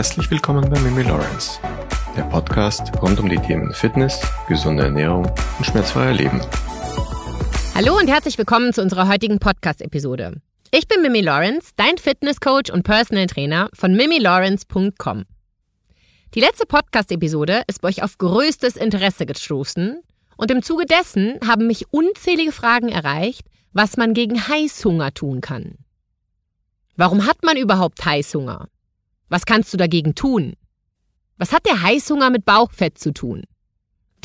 Herzlich 0.00 0.30
willkommen 0.30 0.66
bei 0.70 0.80
Mimi 0.80 1.02
Lawrence, 1.02 1.60
der 2.16 2.22
Podcast 2.22 2.90
rund 3.02 3.20
um 3.20 3.28
die 3.28 3.36
Themen 3.36 3.74
Fitness, 3.74 4.18
gesunde 4.48 4.84
Ernährung 4.84 5.30
und 5.58 5.66
schmerzfreier 5.66 6.14
Leben. 6.14 6.40
Hallo 7.74 7.98
und 7.98 8.08
herzlich 8.08 8.38
willkommen 8.38 8.72
zu 8.72 8.80
unserer 8.80 9.08
heutigen 9.08 9.38
Podcast-Episode. 9.38 10.40
Ich 10.70 10.88
bin 10.88 11.02
Mimi 11.02 11.20
Lawrence, 11.20 11.72
dein 11.76 11.98
Fitnesscoach 11.98 12.72
und 12.72 12.82
Personal 12.82 13.26
Trainer 13.26 13.68
von 13.74 13.92
mimilawrence.com. 13.92 15.26
Die 16.34 16.40
letzte 16.40 16.64
Podcast-Episode 16.64 17.64
ist 17.66 17.82
bei 17.82 17.88
euch 17.88 18.02
auf 18.02 18.16
größtes 18.16 18.76
Interesse 18.76 19.26
gestoßen 19.26 20.00
und 20.38 20.50
im 20.50 20.62
Zuge 20.62 20.86
dessen 20.86 21.38
haben 21.46 21.66
mich 21.66 21.92
unzählige 21.92 22.52
Fragen 22.52 22.88
erreicht, 22.88 23.46
was 23.74 23.98
man 23.98 24.14
gegen 24.14 24.48
Heißhunger 24.48 25.12
tun 25.12 25.42
kann. 25.42 25.74
Warum 26.96 27.26
hat 27.26 27.44
man 27.44 27.58
überhaupt 27.58 28.02
Heißhunger? 28.02 28.68
Was 29.30 29.46
kannst 29.46 29.72
du 29.72 29.78
dagegen 29.78 30.14
tun? 30.14 30.54
Was 31.38 31.52
hat 31.52 31.64
der 31.64 31.80
Heißhunger 31.80 32.30
mit 32.30 32.44
Bauchfett 32.44 32.98
zu 32.98 33.12
tun? 33.12 33.44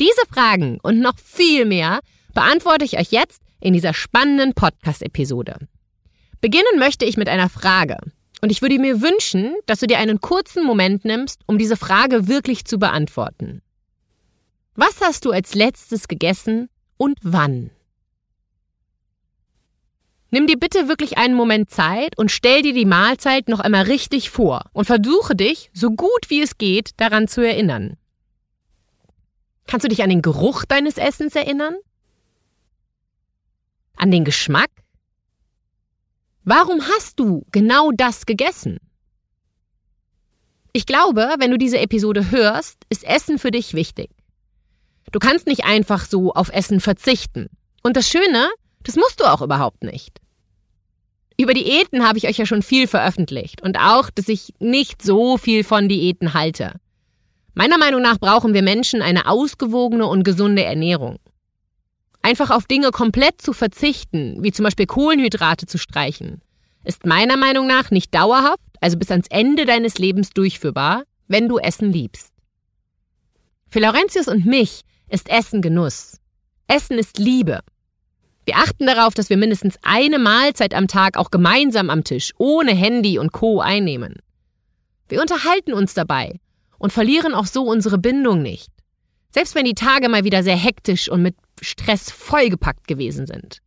Diese 0.00 0.20
Fragen 0.30 0.78
und 0.82 1.00
noch 1.00 1.18
viel 1.18 1.64
mehr 1.64 2.00
beantworte 2.34 2.84
ich 2.84 2.98
euch 2.98 3.12
jetzt 3.12 3.40
in 3.60 3.72
dieser 3.72 3.94
spannenden 3.94 4.52
Podcast-Episode. 4.52 5.68
Beginnen 6.40 6.78
möchte 6.78 7.04
ich 7.04 7.16
mit 7.16 7.28
einer 7.28 7.48
Frage. 7.48 7.96
Und 8.42 8.50
ich 8.50 8.60
würde 8.60 8.78
mir 8.78 9.00
wünschen, 9.00 9.54
dass 9.64 9.80
du 9.80 9.86
dir 9.86 9.98
einen 9.98 10.20
kurzen 10.20 10.64
Moment 10.64 11.04
nimmst, 11.04 11.40
um 11.46 11.56
diese 11.56 11.76
Frage 11.76 12.28
wirklich 12.28 12.66
zu 12.66 12.78
beantworten. 12.78 13.62
Was 14.74 15.00
hast 15.00 15.24
du 15.24 15.30
als 15.30 15.54
letztes 15.54 16.08
gegessen 16.08 16.68
und 16.98 17.18
wann? 17.22 17.70
Nimm 20.30 20.46
dir 20.46 20.58
bitte 20.58 20.88
wirklich 20.88 21.18
einen 21.18 21.34
Moment 21.34 21.70
Zeit 21.70 22.18
und 22.18 22.30
stell 22.30 22.62
dir 22.62 22.72
die 22.72 22.84
Mahlzeit 22.84 23.48
noch 23.48 23.60
einmal 23.60 23.84
richtig 23.84 24.30
vor 24.30 24.64
und 24.72 24.84
versuche 24.84 25.36
dich, 25.36 25.70
so 25.72 25.90
gut 25.90 26.28
wie 26.28 26.42
es 26.42 26.58
geht, 26.58 26.90
daran 26.96 27.28
zu 27.28 27.40
erinnern. 27.42 27.96
Kannst 29.66 29.84
du 29.84 29.88
dich 29.88 30.02
an 30.02 30.10
den 30.10 30.22
Geruch 30.22 30.64
deines 30.64 30.98
Essens 30.98 31.34
erinnern? 31.34 31.76
An 33.96 34.10
den 34.10 34.24
Geschmack? 34.24 34.70
Warum 36.44 36.80
hast 36.82 37.18
du 37.18 37.44
genau 37.50 37.90
das 37.92 38.26
gegessen? 38.26 38.78
Ich 40.72 40.86
glaube, 40.86 41.34
wenn 41.38 41.50
du 41.50 41.58
diese 41.58 41.78
Episode 41.78 42.30
hörst, 42.30 42.76
ist 42.88 43.04
Essen 43.04 43.38
für 43.38 43.50
dich 43.50 43.74
wichtig. 43.74 44.10
Du 45.10 45.18
kannst 45.18 45.46
nicht 45.46 45.64
einfach 45.64 46.04
so 46.04 46.32
auf 46.32 46.50
Essen 46.50 46.80
verzichten. 46.80 47.48
Und 47.82 47.96
das 47.96 48.08
Schöne, 48.08 48.50
das 48.86 48.96
musst 48.96 49.20
du 49.20 49.24
auch 49.24 49.42
überhaupt 49.42 49.82
nicht. 49.82 50.20
Über 51.38 51.52
Diäten 51.52 52.06
habe 52.06 52.18
ich 52.18 52.28
euch 52.28 52.38
ja 52.38 52.46
schon 52.46 52.62
viel 52.62 52.86
veröffentlicht 52.86 53.60
und 53.62 53.78
auch, 53.78 54.08
dass 54.10 54.28
ich 54.28 54.54
nicht 54.58 55.02
so 55.02 55.36
viel 55.36 55.64
von 55.64 55.88
Diäten 55.88 56.32
halte. 56.32 56.74
Meiner 57.54 57.78
Meinung 57.78 58.00
nach 58.00 58.18
brauchen 58.18 58.54
wir 58.54 58.62
Menschen 58.62 59.02
eine 59.02 59.26
ausgewogene 59.28 60.06
und 60.06 60.22
gesunde 60.22 60.64
Ernährung. 60.64 61.18
Einfach 62.22 62.50
auf 62.50 62.66
Dinge 62.66 62.90
komplett 62.90 63.42
zu 63.42 63.52
verzichten, 63.52 64.42
wie 64.42 64.52
zum 64.52 64.64
Beispiel 64.64 64.86
Kohlenhydrate 64.86 65.66
zu 65.66 65.78
streichen, 65.78 66.40
ist 66.84 67.04
meiner 67.04 67.36
Meinung 67.36 67.66
nach 67.66 67.90
nicht 67.90 68.14
dauerhaft, 68.14 68.60
also 68.80 68.96
bis 68.96 69.10
ans 69.10 69.26
Ende 69.28 69.66
deines 69.66 69.98
Lebens 69.98 70.30
durchführbar, 70.30 71.04
wenn 71.28 71.48
du 71.48 71.58
Essen 71.58 71.92
liebst. 71.92 72.32
Für 73.68 73.80
Laurentius 73.80 74.28
und 74.28 74.46
mich 74.46 74.82
ist 75.08 75.28
Essen 75.28 75.60
Genuss. 75.60 76.18
Essen 76.68 76.98
ist 76.98 77.18
Liebe. 77.18 77.60
Wir 78.46 78.56
achten 78.56 78.86
darauf, 78.86 79.12
dass 79.12 79.28
wir 79.28 79.36
mindestens 79.36 79.76
eine 79.82 80.20
Mahlzeit 80.20 80.72
am 80.72 80.86
Tag 80.86 81.16
auch 81.16 81.32
gemeinsam 81.32 81.90
am 81.90 82.04
Tisch, 82.04 82.32
ohne 82.38 82.72
Handy 82.72 83.18
und 83.18 83.32
Co. 83.32 83.60
einnehmen. 83.60 84.14
Wir 85.08 85.20
unterhalten 85.20 85.72
uns 85.72 85.94
dabei 85.94 86.38
und 86.78 86.92
verlieren 86.92 87.34
auch 87.34 87.46
so 87.46 87.64
unsere 87.64 87.98
Bindung 87.98 88.42
nicht. 88.42 88.70
Selbst 89.34 89.56
wenn 89.56 89.64
die 89.64 89.74
Tage 89.74 90.08
mal 90.08 90.24
wieder 90.24 90.44
sehr 90.44 90.56
hektisch 90.56 91.08
und 91.08 91.22
mit 91.22 91.34
Stress 91.60 92.10
vollgepackt 92.12 92.86
gewesen 92.86 93.26
sind. 93.26 93.58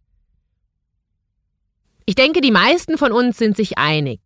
Ich 2.06 2.16
denke, 2.16 2.40
die 2.40 2.52
meisten 2.52 2.98
von 2.98 3.12
uns 3.12 3.38
sind 3.38 3.58
sich 3.58 3.78
einig. 3.78 4.22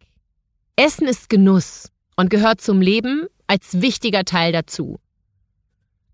Essen 0.75 1.07
ist 1.07 1.29
Genuss 1.29 1.89
und 2.15 2.29
gehört 2.29 2.61
zum 2.61 2.79
Leben 2.79 3.27
als 3.47 3.81
wichtiger 3.81 4.23
Teil 4.23 4.51
dazu. 4.51 4.99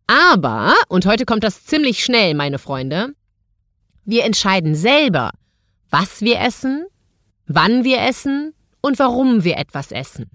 Aber, 0.08 0.74
und 0.88 1.06
heute 1.06 1.26
kommt 1.26 1.44
das 1.44 1.66
ziemlich 1.66 2.04
schnell, 2.04 2.34
meine 2.34 2.58
Freunde, 2.58 3.14
wir 4.10 4.26
entscheiden 4.26 4.76
selber, 4.76 5.32
was 5.90 6.22
wir 6.22 6.40
essen, 6.40 6.86
wann 7.46 7.84
wir 7.84 8.02
essen 8.02 8.54
und 8.82 8.98
warum 8.98 9.44
wir 9.44 9.58
etwas 9.58 9.92
essen. 9.92 10.32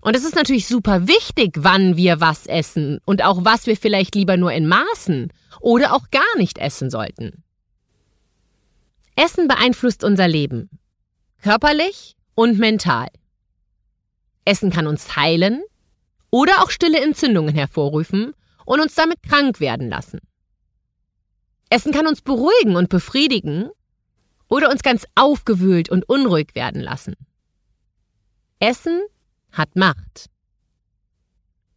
Und 0.00 0.16
es 0.16 0.24
ist 0.24 0.36
natürlich 0.36 0.66
super 0.66 1.06
wichtig, 1.06 1.52
wann 1.58 1.96
wir 1.96 2.20
was 2.20 2.46
essen 2.46 2.98
und 3.04 3.22
auch 3.22 3.44
was 3.44 3.66
wir 3.66 3.76
vielleicht 3.76 4.14
lieber 4.14 4.36
nur 4.36 4.52
in 4.52 4.66
Maßen 4.66 5.32
oder 5.60 5.94
auch 5.94 6.10
gar 6.10 6.36
nicht 6.36 6.58
essen 6.58 6.90
sollten. 6.90 7.44
Essen 9.16 9.48
beeinflusst 9.48 10.04
unser 10.04 10.28
Leben, 10.28 10.70
körperlich 11.42 12.16
und 12.34 12.58
mental. 12.58 13.08
Essen 14.44 14.70
kann 14.70 14.86
uns 14.86 15.16
heilen 15.16 15.62
oder 16.30 16.62
auch 16.62 16.70
stille 16.70 17.00
Entzündungen 17.00 17.54
hervorrufen 17.54 18.32
und 18.64 18.80
uns 18.80 18.94
damit 18.94 19.22
krank 19.22 19.60
werden 19.60 19.88
lassen. 19.88 20.20
Essen 21.70 21.92
kann 21.92 22.06
uns 22.06 22.22
beruhigen 22.22 22.76
und 22.76 22.88
befriedigen 22.88 23.70
oder 24.48 24.70
uns 24.70 24.82
ganz 24.82 25.04
aufgewühlt 25.14 25.90
und 25.90 26.08
unruhig 26.08 26.54
werden 26.54 26.80
lassen. 26.80 27.14
Essen 28.58 29.02
hat 29.52 29.76
Macht. 29.76 30.26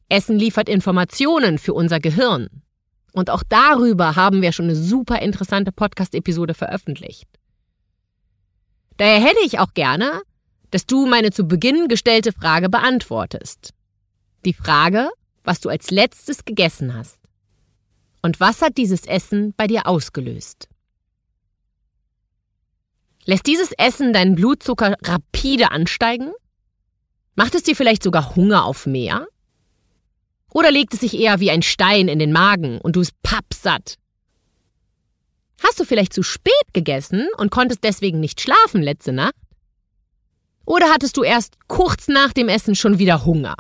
Essen 0.09 0.37
liefert 0.37 0.67
Informationen 0.67 1.57
für 1.57 1.73
unser 1.73 1.99
Gehirn. 1.99 2.49
Und 3.13 3.29
auch 3.29 3.43
darüber 3.47 4.15
haben 4.15 4.41
wir 4.41 4.51
schon 4.51 4.65
eine 4.65 4.75
super 4.75 5.21
interessante 5.21 5.71
Podcast-Episode 5.71 6.53
veröffentlicht. 6.53 7.27
Daher 8.97 9.21
hätte 9.21 9.39
ich 9.45 9.59
auch 9.59 9.73
gerne, 9.73 10.21
dass 10.69 10.85
du 10.85 11.05
meine 11.05 11.31
zu 11.31 11.45
Beginn 11.45 11.87
gestellte 11.87 12.31
Frage 12.31 12.69
beantwortest. 12.69 13.73
Die 14.45 14.53
Frage, 14.53 15.09
was 15.43 15.59
du 15.59 15.69
als 15.69 15.91
letztes 15.91 16.45
gegessen 16.45 16.95
hast. 16.95 17.20
Und 18.21 18.39
was 18.39 18.61
hat 18.61 18.77
dieses 18.77 19.05
Essen 19.05 19.53
bei 19.55 19.67
dir 19.67 19.87
ausgelöst? 19.87 20.67
Lässt 23.25 23.47
dieses 23.47 23.71
Essen 23.73 24.13
deinen 24.13 24.35
Blutzucker 24.35 24.95
rapide 25.03 25.71
ansteigen? 25.71 26.31
Macht 27.35 27.55
es 27.55 27.63
dir 27.63 27.75
vielleicht 27.75 28.03
sogar 28.03 28.35
Hunger 28.35 28.65
auf 28.65 28.85
mehr? 28.85 29.27
Oder 30.53 30.71
legt 30.71 30.93
es 30.93 30.99
sich 30.99 31.17
eher 31.17 31.39
wie 31.39 31.51
ein 31.51 31.61
Stein 31.61 32.07
in 32.07 32.19
den 32.19 32.31
Magen 32.31 32.79
und 32.79 32.95
du 32.95 32.99
bist 32.99 33.13
pappsatt? 33.23 33.95
Hast 35.63 35.79
du 35.79 35.85
vielleicht 35.85 36.13
zu 36.13 36.23
spät 36.23 36.53
gegessen 36.73 37.27
und 37.37 37.51
konntest 37.51 37.83
deswegen 37.83 38.19
nicht 38.19 38.41
schlafen 38.41 38.81
letzte 38.81 39.13
Nacht? 39.13 39.35
Oder 40.65 40.89
hattest 40.89 41.17
du 41.17 41.23
erst 41.23 41.55
kurz 41.67 42.07
nach 42.07 42.33
dem 42.33 42.49
Essen 42.49 42.75
schon 42.75 42.99
wieder 42.99 43.25
Hunger? 43.25 43.55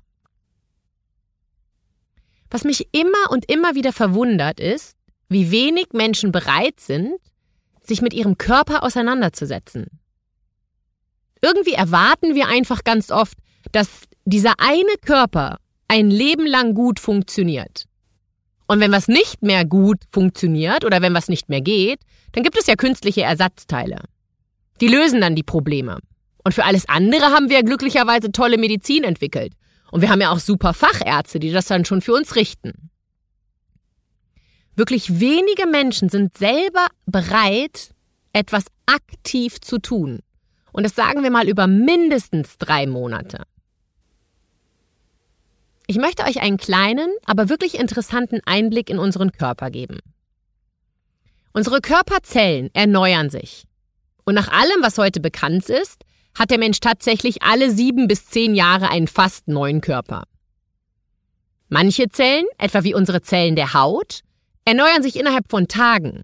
Was 2.51 2.63
mich 2.65 2.87
immer 2.91 3.31
und 3.31 3.49
immer 3.49 3.75
wieder 3.75 3.93
verwundert 3.93 4.59
ist, 4.59 4.95
wie 5.29 5.49
wenig 5.49 5.87
Menschen 5.93 6.31
bereit 6.31 6.79
sind, 6.79 7.15
sich 7.81 8.01
mit 8.01 8.13
ihrem 8.13 8.37
Körper 8.37 8.83
auseinanderzusetzen. 8.83 9.87
Irgendwie 11.41 11.73
erwarten 11.73 12.35
wir 12.35 12.47
einfach 12.47 12.83
ganz 12.83 13.09
oft, 13.09 13.37
dass 13.71 13.87
dieser 14.25 14.55
eine 14.59 14.95
Körper 15.03 15.57
ein 15.87 16.11
Leben 16.11 16.45
lang 16.45 16.73
gut 16.73 16.99
funktioniert. 16.99 17.85
Und 18.67 18.79
wenn 18.79 18.91
was 18.91 19.07
nicht 19.07 19.41
mehr 19.41 19.65
gut 19.65 19.99
funktioniert 20.11 20.85
oder 20.85 21.01
wenn 21.01 21.13
was 21.13 21.27
nicht 21.27 21.49
mehr 21.49 21.61
geht, 21.61 21.99
dann 22.33 22.43
gibt 22.43 22.57
es 22.57 22.67
ja 22.67 22.75
künstliche 22.75 23.23
Ersatzteile. 23.23 24.03
Die 24.79 24.87
lösen 24.87 25.21
dann 25.21 25.35
die 25.35 25.43
Probleme. 25.43 25.99
Und 26.43 26.53
für 26.53 26.63
alles 26.63 26.87
andere 26.87 27.31
haben 27.31 27.49
wir 27.49 27.63
glücklicherweise 27.63 28.31
tolle 28.31 28.57
Medizin 28.57 29.03
entwickelt. 29.03 29.53
Und 29.91 30.01
wir 30.01 30.09
haben 30.09 30.21
ja 30.21 30.31
auch 30.31 30.39
super 30.39 30.73
Fachärzte, 30.73 31.39
die 31.39 31.51
das 31.51 31.65
dann 31.65 31.85
schon 31.85 32.01
für 32.01 32.13
uns 32.13 32.35
richten. 32.35 32.89
Wirklich 34.75 35.19
wenige 35.19 35.67
Menschen 35.67 36.09
sind 36.09 36.37
selber 36.37 36.87
bereit, 37.05 37.91
etwas 38.33 38.65
aktiv 38.85 39.59
zu 39.59 39.79
tun. 39.79 40.19
Und 40.71 40.83
das 40.83 40.95
sagen 40.95 41.23
wir 41.23 41.31
mal 41.31 41.49
über 41.49 41.67
mindestens 41.67 42.57
drei 42.57 42.87
Monate. 42.87 43.43
Ich 45.87 45.97
möchte 45.97 46.23
euch 46.23 46.41
einen 46.41 46.55
kleinen, 46.55 47.09
aber 47.25 47.49
wirklich 47.49 47.77
interessanten 47.77 48.39
Einblick 48.45 48.89
in 48.89 48.97
unseren 48.97 49.33
Körper 49.33 49.69
geben. 49.69 49.99
Unsere 51.51 51.81
Körperzellen 51.81 52.69
erneuern 52.73 53.29
sich. 53.29 53.65
Und 54.23 54.35
nach 54.35 54.47
allem, 54.47 54.81
was 54.81 54.97
heute 54.97 55.19
bekannt 55.19 55.69
ist, 55.69 56.05
hat 56.35 56.51
der 56.51 56.57
Mensch 56.57 56.79
tatsächlich 56.79 57.41
alle 57.43 57.71
sieben 57.71 58.07
bis 58.07 58.25
zehn 58.27 58.55
Jahre 58.55 58.89
einen 58.89 59.07
fast 59.07 59.47
neuen 59.47 59.81
Körper. 59.81 60.23
Manche 61.69 62.09
Zellen, 62.09 62.45
etwa 62.57 62.83
wie 62.83 62.93
unsere 62.93 63.21
Zellen 63.21 63.55
der 63.55 63.73
Haut, 63.73 64.21
erneuern 64.65 65.03
sich 65.03 65.17
innerhalb 65.17 65.49
von 65.49 65.67
Tagen. 65.67 66.23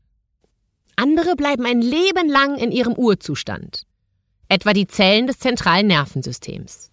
Andere 0.95 1.35
bleiben 1.35 1.65
ein 1.65 1.81
Leben 1.81 2.27
lang 2.27 2.57
in 2.57 2.71
ihrem 2.71 2.93
Urzustand, 2.93 3.83
etwa 4.49 4.73
die 4.73 4.87
Zellen 4.87 5.27
des 5.27 5.39
zentralen 5.39 5.87
Nervensystems. 5.87 6.91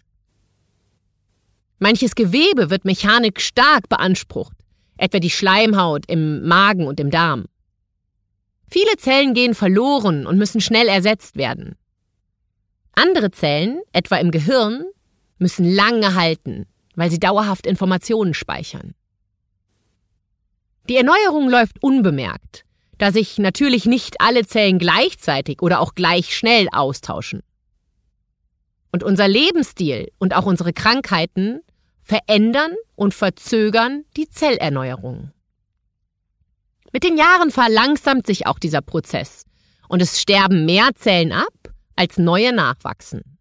Manches 1.79 2.15
Gewebe 2.15 2.71
wird 2.71 2.85
mechanisch 2.85 3.45
stark 3.45 3.89
beansprucht, 3.89 4.57
etwa 4.97 5.19
die 5.19 5.31
Schleimhaut 5.31 6.05
im 6.09 6.47
Magen 6.47 6.87
und 6.87 7.01
im 7.01 7.11
Darm. 7.11 7.47
Viele 8.71 8.97
Zellen 8.97 9.35
gehen 9.35 9.55
verloren 9.55 10.27
und 10.27 10.39
müssen 10.39 10.61
schnell 10.61 10.89
ersetzt 10.89 11.37
werden. 11.37 11.77
Andere 12.95 13.31
Zellen, 13.31 13.81
etwa 13.93 14.17
im 14.17 14.31
Gehirn, 14.31 14.85
müssen 15.39 15.65
lange 15.75 16.15
halten, 16.15 16.67
weil 16.95 17.11
sie 17.11 17.19
dauerhaft 17.19 17.67
Informationen 17.67 18.35
speichern. 18.35 18.95
Die 20.89 20.97
Erneuerung 20.97 21.49
läuft 21.49 21.83
unbemerkt, 21.83 22.65
da 22.99 23.11
sich 23.11 23.39
natürlich 23.39 23.87
nicht 23.87 24.21
alle 24.21 24.47
Zellen 24.47 24.79
gleichzeitig 24.79 25.63
oder 25.63 25.81
auch 25.81 25.95
gleich 25.95 26.37
schnell 26.37 26.69
austauschen. 26.71 27.43
Und 28.93 29.03
unser 29.03 29.27
Lebensstil 29.27 30.13
und 30.19 30.37
auch 30.37 30.47
unsere 30.47 30.73
Krankheiten 30.73 31.61
verändern 32.03 32.73
und 32.95 33.15
verzögern 33.15 34.05
die 34.17 34.29
Zellerneuerung. 34.29 35.33
Mit 36.93 37.03
den 37.03 37.17
Jahren 37.17 37.51
verlangsamt 37.51 38.27
sich 38.27 38.47
auch 38.47 38.59
dieser 38.59 38.83
Prozess 38.83 39.47
und 39.89 40.01
es 40.01 40.21
sterben 40.21 40.65
mehr 40.65 40.91
Zellen 40.95 41.33
ab, 41.33 41.53
als 41.97 42.19
neue 42.19 42.53
nachwachsen. 42.53 43.39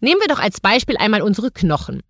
Nehmen 0.00 0.20
wir 0.20 0.28
doch 0.28 0.40
als 0.40 0.60
Beispiel 0.60 0.96
einmal 0.96 1.22
unsere 1.22 1.50
Knochen. 1.50 2.02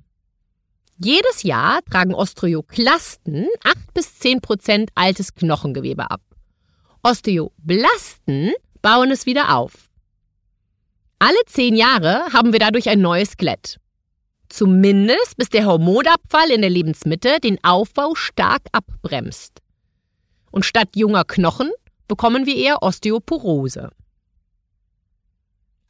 Jedes 0.99 1.43
Jahr 1.43 1.81
tragen 1.91 2.15
Osteoklasten 2.15 3.49
8 3.65 3.95
bis 3.95 4.19
10 4.19 4.41
Prozent 4.41 4.91
altes 4.95 5.35
Knochengewebe 5.35 6.11
ab. 6.11 6.23
Osteoblasten 7.03 8.53
bauen 8.81 9.11
es 9.11 9.27
wieder 9.27 9.57
auf. 9.57 9.89
Alle 11.19 11.39
zehn 11.47 11.77
Jahre 11.77 12.33
haben 12.33 12.53
wir 12.53 12.59
dadurch 12.59 12.89
ein 12.89 13.01
neues 13.01 13.31
Skelett. 13.33 13.79
Zumindest 14.49 15.37
bis 15.37 15.49
der 15.49 15.67
Hormonabfall 15.67 16.51
in 16.51 16.61
der 16.61 16.71
Lebensmitte 16.71 17.39
den 17.41 17.63
Aufbau 17.63 18.15
stark 18.15 18.63
abbremst. 18.73 19.61
Und 20.51 20.65
statt 20.65 20.91
junger 20.95 21.25
Knochen 21.25 21.71
bekommen 22.09 22.45
wir 22.47 22.57
eher 22.57 22.83
Osteoporose. 22.83 23.91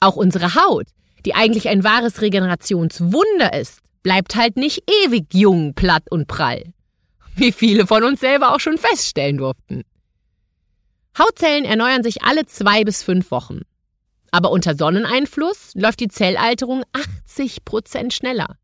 Auch 0.02 0.16
unsere 0.16 0.56
Haut, 0.56 0.88
die 1.24 1.36
eigentlich 1.36 1.68
ein 1.68 1.84
wahres 1.84 2.22
Regenerationswunder 2.22 3.52
ist, 3.52 3.78
bleibt 4.02 4.34
halt 4.34 4.56
nicht 4.56 4.82
ewig 4.90 5.32
jung, 5.32 5.74
platt 5.74 6.02
und 6.10 6.26
prall. 6.26 6.74
Wie 7.36 7.52
viele 7.52 7.86
von 7.86 8.02
uns 8.02 8.18
selber 8.18 8.52
auch 8.52 8.58
schon 8.58 8.78
feststellen 8.78 9.36
durften. 9.36 9.84
Hautzellen 11.16 11.64
erneuern 11.64 12.02
sich 12.02 12.24
alle 12.24 12.46
zwei 12.46 12.82
bis 12.82 13.04
fünf 13.04 13.30
Wochen. 13.30 13.60
Aber 14.32 14.50
unter 14.50 14.74
Sonneneinfluss 14.74 15.70
läuft 15.76 16.00
die 16.00 16.08
Zellalterung 16.08 16.82
80 17.28 17.64
Prozent 17.64 18.12
schneller. 18.12 18.56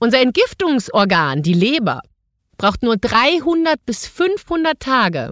Unser 0.00 0.20
Entgiftungsorgan, 0.20 1.44
die 1.44 1.54
Leber, 1.54 2.00
braucht 2.58 2.82
nur 2.82 2.96
300 2.96 3.86
bis 3.86 4.08
500 4.08 4.80
Tage, 4.80 5.30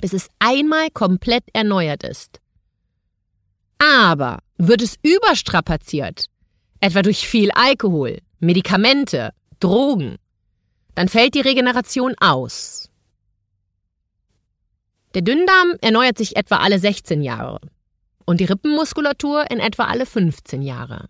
bis 0.00 0.12
es 0.12 0.28
einmal 0.38 0.90
komplett 0.92 1.42
erneuert 1.52 2.04
ist. 2.04 2.38
Aber 3.78 4.38
wird 4.58 4.82
es 4.82 4.96
überstrapaziert, 5.02 6.26
etwa 6.80 7.02
durch 7.02 7.26
viel 7.26 7.50
Alkohol, 7.52 8.18
Medikamente, 8.40 9.32
Drogen, 9.60 10.16
dann 10.94 11.08
fällt 11.08 11.34
die 11.34 11.40
Regeneration 11.40 12.14
aus. 12.18 12.90
Der 15.14 15.22
Dünndarm 15.22 15.76
erneuert 15.80 16.18
sich 16.18 16.36
etwa 16.36 16.56
alle 16.56 16.78
16 16.78 17.22
Jahre 17.22 17.60
und 18.26 18.40
die 18.40 18.44
Rippenmuskulatur 18.44 19.50
in 19.50 19.60
etwa 19.60 19.84
alle 19.84 20.06
15 20.06 20.62
Jahre. 20.62 21.08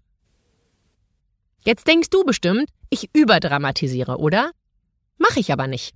Jetzt 1.65 1.87
denkst 1.87 2.11
du 2.11 2.25
bestimmt, 2.25 2.69
ich 2.91 3.09
überdramatisiere, 3.15 4.19
oder? 4.19 4.51
Mach 5.17 5.37
ich 5.37 5.53
aber 5.53 5.67
nicht. 5.67 5.95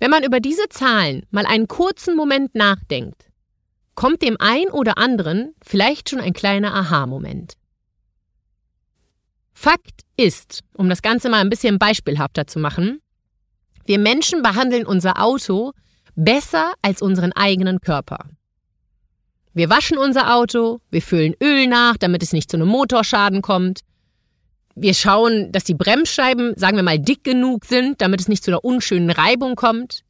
Wenn 0.00 0.10
man 0.10 0.24
über 0.24 0.40
diese 0.40 0.68
Zahlen 0.68 1.26
mal 1.30 1.46
einen 1.46 1.68
kurzen 1.68 2.16
Moment 2.16 2.54
nachdenkt, 2.54 3.27
kommt 3.98 4.22
dem 4.22 4.36
ein 4.38 4.68
oder 4.68 4.96
anderen 4.96 5.56
vielleicht 5.60 6.08
schon 6.08 6.20
ein 6.20 6.32
kleiner 6.32 6.72
Aha-Moment. 6.72 7.54
Fakt 9.52 10.02
ist, 10.16 10.62
um 10.74 10.88
das 10.88 11.02
Ganze 11.02 11.28
mal 11.28 11.40
ein 11.40 11.50
bisschen 11.50 11.80
beispielhafter 11.80 12.46
zu 12.46 12.60
machen, 12.60 13.00
wir 13.86 13.98
Menschen 13.98 14.40
behandeln 14.40 14.86
unser 14.86 15.20
Auto 15.20 15.72
besser 16.14 16.74
als 16.80 17.02
unseren 17.02 17.32
eigenen 17.32 17.80
Körper. 17.80 18.26
Wir 19.52 19.68
waschen 19.68 19.98
unser 19.98 20.32
Auto, 20.32 20.78
wir 20.92 21.02
füllen 21.02 21.34
Öl 21.42 21.66
nach, 21.66 21.96
damit 21.96 22.22
es 22.22 22.32
nicht 22.32 22.52
zu 22.52 22.56
einem 22.56 22.68
Motorschaden 22.68 23.42
kommt. 23.42 23.80
Wir 24.76 24.94
schauen, 24.94 25.50
dass 25.50 25.64
die 25.64 25.74
Bremsscheiben, 25.74 26.54
sagen 26.54 26.76
wir 26.76 26.84
mal, 26.84 27.00
dick 27.00 27.24
genug 27.24 27.64
sind, 27.64 28.00
damit 28.00 28.20
es 28.20 28.28
nicht 28.28 28.44
zu 28.44 28.52
einer 28.52 28.64
unschönen 28.64 29.10
Reibung 29.10 29.56
kommt. 29.56 30.04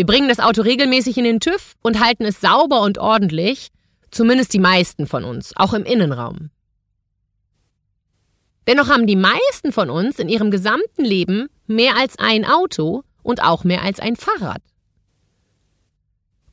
Wir 0.00 0.06
bringen 0.06 0.30
das 0.30 0.40
Auto 0.40 0.62
regelmäßig 0.62 1.18
in 1.18 1.24
den 1.24 1.40
TÜV 1.40 1.74
und 1.82 2.02
halten 2.02 2.24
es 2.24 2.40
sauber 2.40 2.80
und 2.80 2.96
ordentlich, 2.96 3.68
zumindest 4.10 4.54
die 4.54 4.58
meisten 4.58 5.06
von 5.06 5.24
uns, 5.24 5.52
auch 5.56 5.74
im 5.74 5.84
Innenraum. 5.84 6.48
Dennoch 8.66 8.88
haben 8.88 9.06
die 9.06 9.14
meisten 9.14 9.72
von 9.72 9.90
uns 9.90 10.18
in 10.18 10.30
ihrem 10.30 10.50
gesamten 10.50 11.04
Leben 11.04 11.48
mehr 11.66 11.98
als 11.98 12.18
ein 12.18 12.46
Auto 12.46 13.02
und 13.22 13.42
auch 13.42 13.62
mehr 13.62 13.82
als 13.82 14.00
ein 14.00 14.16
Fahrrad. 14.16 14.62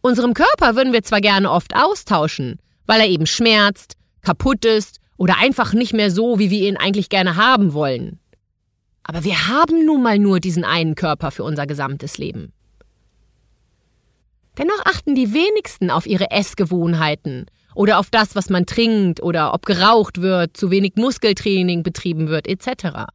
Unserem 0.01 0.33
Körper 0.33 0.75
würden 0.75 0.91
wir 0.91 1.03
zwar 1.03 1.21
gerne 1.21 1.49
oft 1.49 1.73
austauschen, 1.73 2.59
weil 2.85 2.99
er 2.99 3.07
eben 3.07 3.27
schmerzt, 3.27 3.93
kaputt 4.23 4.65
ist 4.65 4.99
oder 5.15 5.37
einfach 5.37 5.71
nicht 5.71 5.93
mehr 5.93 6.11
so, 6.11 6.37
wie 6.37 6.49
wir 6.49 6.67
ihn 6.67 6.75
eigentlich 6.75 7.07
gerne 7.07 7.37
haben 7.37 7.71
wollen. 7.71 8.19
Aber 9.03 9.23
wir 9.23 9.47
haben 9.47 9.85
nun 9.85 10.03
mal 10.03 10.19
nur 10.19 10.41
diesen 10.41 10.65
einen 10.65 10.95
Körper 10.95 11.31
für 11.31 11.45
unser 11.45 11.65
gesamtes 11.65 12.17
Leben. 12.17 12.51
Dennoch 14.57 14.85
achten 14.85 15.13
die 15.13 15.33
wenigsten 15.33 15.91
auf 15.91 16.07
ihre 16.07 16.31
Essgewohnheiten 16.31 17.45
oder 17.75 17.99
auf 17.99 18.09
das, 18.09 18.35
was 18.35 18.49
man 18.49 18.65
trinkt 18.65 19.21
oder 19.21 19.53
ob 19.53 19.65
geraucht 19.65 20.21
wird, 20.21 20.57
zu 20.57 20.71
wenig 20.71 20.93
Muskeltraining 20.95 21.83
betrieben 21.83 22.27
wird, 22.27 22.47
etc. 22.47 23.05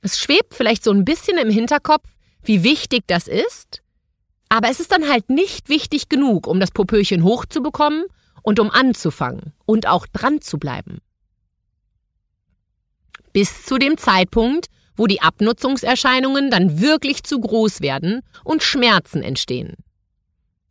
Es 0.00 0.18
schwebt 0.18 0.54
vielleicht 0.54 0.82
so 0.82 0.90
ein 0.90 1.04
bisschen 1.04 1.36
im 1.36 1.50
Hinterkopf, 1.50 2.08
wie 2.42 2.62
wichtig 2.62 3.04
das 3.06 3.28
ist, 3.28 3.82
aber 4.48 4.70
es 4.70 4.80
ist 4.80 4.90
dann 4.90 5.08
halt 5.08 5.28
nicht 5.28 5.68
wichtig 5.68 6.08
genug, 6.08 6.46
um 6.46 6.58
das 6.58 6.70
Popöchen 6.70 7.22
hochzubekommen 7.22 8.04
und 8.42 8.58
um 8.58 8.70
anzufangen 8.70 9.52
und 9.66 9.86
auch 9.86 10.06
dran 10.06 10.40
zu 10.40 10.58
bleiben. 10.58 10.98
Bis 13.34 13.64
zu 13.64 13.78
dem 13.78 13.98
Zeitpunkt, 13.98 14.66
wo 15.00 15.06
die 15.06 15.22
Abnutzungserscheinungen 15.22 16.50
dann 16.50 16.78
wirklich 16.78 17.22
zu 17.22 17.40
groß 17.40 17.80
werden 17.80 18.20
und 18.44 18.62
Schmerzen 18.62 19.22
entstehen. 19.22 19.76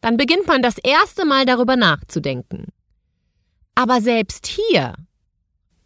Dann 0.01 0.17
beginnt 0.17 0.45
man 0.45 0.61
das 0.61 0.77
erste 0.77 1.25
Mal 1.25 1.47
darüber 1.47 1.75
nachzudenken. 1.75 2.67
Aber 3.73 4.01
selbst 4.01 4.45
hier, 4.45 4.93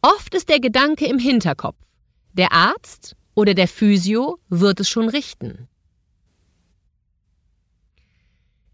oft 0.02 0.36
ist 0.36 0.50
der 0.50 0.60
Gedanke 0.60 1.06
im 1.06 1.20
Hinterkopf. 1.20 1.78
Der 2.34 2.52
Arzt 2.52 3.16
oder 3.34 3.54
der 3.54 3.70
Physio 3.70 4.40
wird 4.50 4.82
es 4.82 4.90
schon 4.90 5.08
richten. 5.08 5.70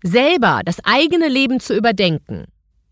Selber 0.01 0.61
das 0.65 0.79
eigene 0.83 1.27
Leben 1.27 1.59
zu 1.59 1.75
überdenken, 1.75 2.45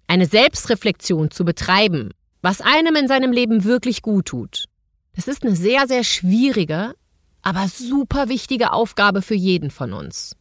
eine 0.05 0.27
Selbstreflexion 0.27 1.31
zu 1.31 1.43
betreiben, 1.43 2.11
was 2.43 2.61
einem 2.61 2.95
in 2.95 3.07
seinem 3.07 3.31
Leben 3.31 3.63
wirklich 3.63 4.03
gut 4.03 4.27
tut, 4.27 4.65
das 5.17 5.27
ist 5.27 5.43
eine 5.43 5.55
sehr, 5.55 5.87
sehr 5.87 6.03
schwierige, 6.03 6.93
aber 7.41 7.67
super 7.67 8.29
wichtige 8.29 8.71
Aufgabe 8.71 9.23
für 9.23 9.33
jeden 9.33 9.71
von 9.71 9.91
uns. 9.91 10.35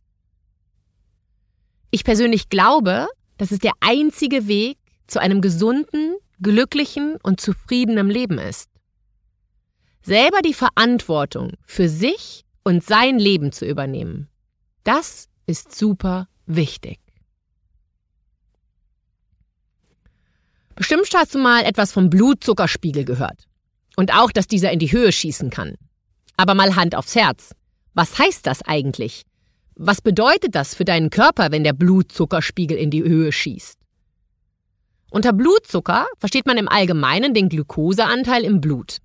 Ich 1.90 2.04
persönlich 2.04 2.50
glaube, 2.50 3.08
dass 3.38 3.52
es 3.52 3.58
der 3.58 3.72
einzige 3.80 4.48
Weg 4.48 4.76
zu 5.06 5.18
einem 5.18 5.40
gesunden, 5.40 6.16
glücklichen 6.42 7.16
und 7.22 7.40
zufriedenen 7.40 8.10
Leben 8.10 8.38
ist. 8.38 8.68
Selber 10.02 10.42
die 10.42 10.52
Verantwortung 10.52 11.52
für 11.64 11.88
sich 11.88 12.44
und 12.62 12.84
sein 12.84 13.18
Leben 13.18 13.52
zu 13.52 13.64
übernehmen, 13.64 14.28
das 14.84 15.30
ist 15.46 15.74
super 15.74 16.28
wichtig. 16.44 16.98
Bestimmt 20.74 21.08
hast 21.14 21.34
du 21.34 21.38
mal 21.38 21.64
etwas 21.64 21.92
vom 21.92 22.10
Blutzuckerspiegel 22.10 23.06
gehört. 23.06 23.48
Und 23.96 24.14
auch, 24.14 24.30
dass 24.30 24.46
dieser 24.46 24.70
in 24.70 24.78
die 24.78 24.92
Höhe 24.92 25.10
schießen 25.10 25.50
kann. 25.50 25.76
Aber 26.36 26.54
mal 26.54 26.76
Hand 26.76 26.94
aufs 26.94 27.16
Herz. 27.16 27.52
Was 27.94 28.18
heißt 28.18 28.46
das 28.46 28.62
eigentlich? 28.62 29.22
Was 29.74 30.00
bedeutet 30.00 30.54
das 30.54 30.74
für 30.74 30.84
deinen 30.84 31.10
Körper, 31.10 31.50
wenn 31.50 31.64
der 31.64 31.72
Blutzuckerspiegel 31.72 32.76
in 32.76 32.90
die 32.90 33.02
Höhe 33.02 33.32
schießt? 33.32 33.78
Unter 35.10 35.32
Blutzucker 35.32 36.06
versteht 36.18 36.46
man 36.46 36.58
im 36.58 36.68
Allgemeinen 36.68 37.32
den 37.32 37.48
Glukoseanteil 37.48 38.44
im 38.44 38.60
Blut. 38.60 38.98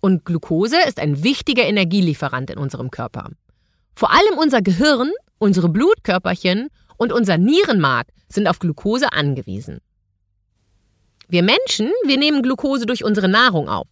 Und 0.00 0.24
Glucose 0.24 0.76
ist 0.86 0.98
ein 0.98 1.22
wichtiger 1.22 1.64
Energielieferant 1.64 2.50
in 2.50 2.58
unserem 2.58 2.90
Körper. 2.90 3.30
Vor 3.94 4.10
allem 4.10 4.38
unser 4.38 4.62
Gehirn, 4.62 5.12
unsere 5.38 5.68
Blutkörperchen 5.68 6.68
und 6.96 7.12
unser 7.12 7.38
Nierenmark 7.38 8.08
sind 8.28 8.48
auf 8.48 8.58
Glucose 8.58 9.12
angewiesen. 9.12 9.80
Wir 11.28 11.42
Menschen, 11.42 11.92
wir 12.04 12.18
nehmen 12.18 12.42
Glucose 12.42 12.86
durch 12.86 13.04
unsere 13.04 13.28
Nahrung 13.28 13.68
auf. 13.68 13.88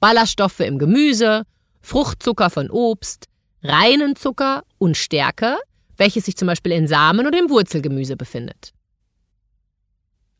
Ballaststoffe 0.00 0.60
im 0.60 0.78
Gemüse, 0.78 1.44
Fruchtzucker 1.80 2.50
von 2.50 2.70
Obst, 2.70 3.26
reinen 3.62 4.16
Zucker 4.16 4.64
und 4.78 4.96
Stärke, 4.96 5.58
welches 5.96 6.24
sich 6.24 6.36
zum 6.36 6.46
Beispiel 6.46 6.72
in 6.72 6.86
Samen 6.86 7.26
oder 7.26 7.38
im 7.38 7.50
Wurzelgemüse 7.50 8.16
befindet. 8.16 8.72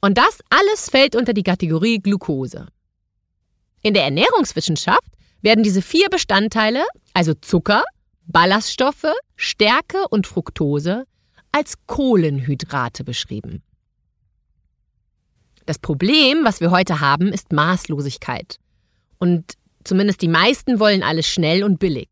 Und 0.01 0.17
das 0.17 0.41
alles 0.49 0.89
fällt 0.89 1.15
unter 1.15 1.35
die 1.35 1.43
Kategorie 1.43 1.99
Glucose. 1.99 2.67
In 3.83 3.95
der 3.95 4.05
Ernährungswissenschaft 4.05 5.13
werden 5.43 5.63
diese 5.63 5.83
vier 5.83 6.09
Bestandteile, 6.09 6.85
also 7.13 7.35
Zucker, 7.35 7.85
Ballaststoffe, 8.27 9.13
Stärke 9.37 10.09
und 10.09 10.27
Fructose, 10.27 11.05
als 11.53 11.75
Kohlenhydrate 11.87 13.05
beschrieben. 13.05 13.63
Das 15.67 15.79
Problem, 15.79 16.45
was 16.45 16.61
wir 16.61 16.71
heute 16.71 17.01
haben, 17.01 17.29
ist 17.29 17.53
Maßlosigkeit. 17.53 18.59
Und 19.21 19.55
zumindest 19.85 20.23
die 20.23 20.29
meisten 20.29 20.81
wollen 20.81 21.05
alles 21.05 21.29
schnell 21.29 21.63
und 21.63 21.79
billig. 21.79 22.09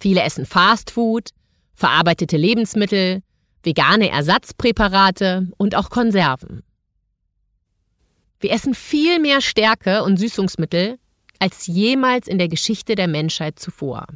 Viele 0.00 0.22
essen 0.22 0.46
Fastfood, 0.46 1.30
verarbeitete 1.74 2.36
Lebensmittel, 2.36 3.22
vegane 3.62 4.10
Ersatzpräparate 4.10 5.48
und 5.58 5.76
auch 5.76 5.90
Konserven. 5.90 6.62
Wir 8.40 8.52
essen 8.52 8.74
viel 8.74 9.18
mehr 9.20 9.42
Stärke 9.42 10.02
und 10.02 10.16
Süßungsmittel 10.16 10.98
als 11.38 11.66
jemals 11.66 12.26
in 12.26 12.38
der 12.38 12.48
Geschichte 12.48 12.94
der 12.94 13.06
Menschheit 13.06 13.58
zuvor. 13.58 14.06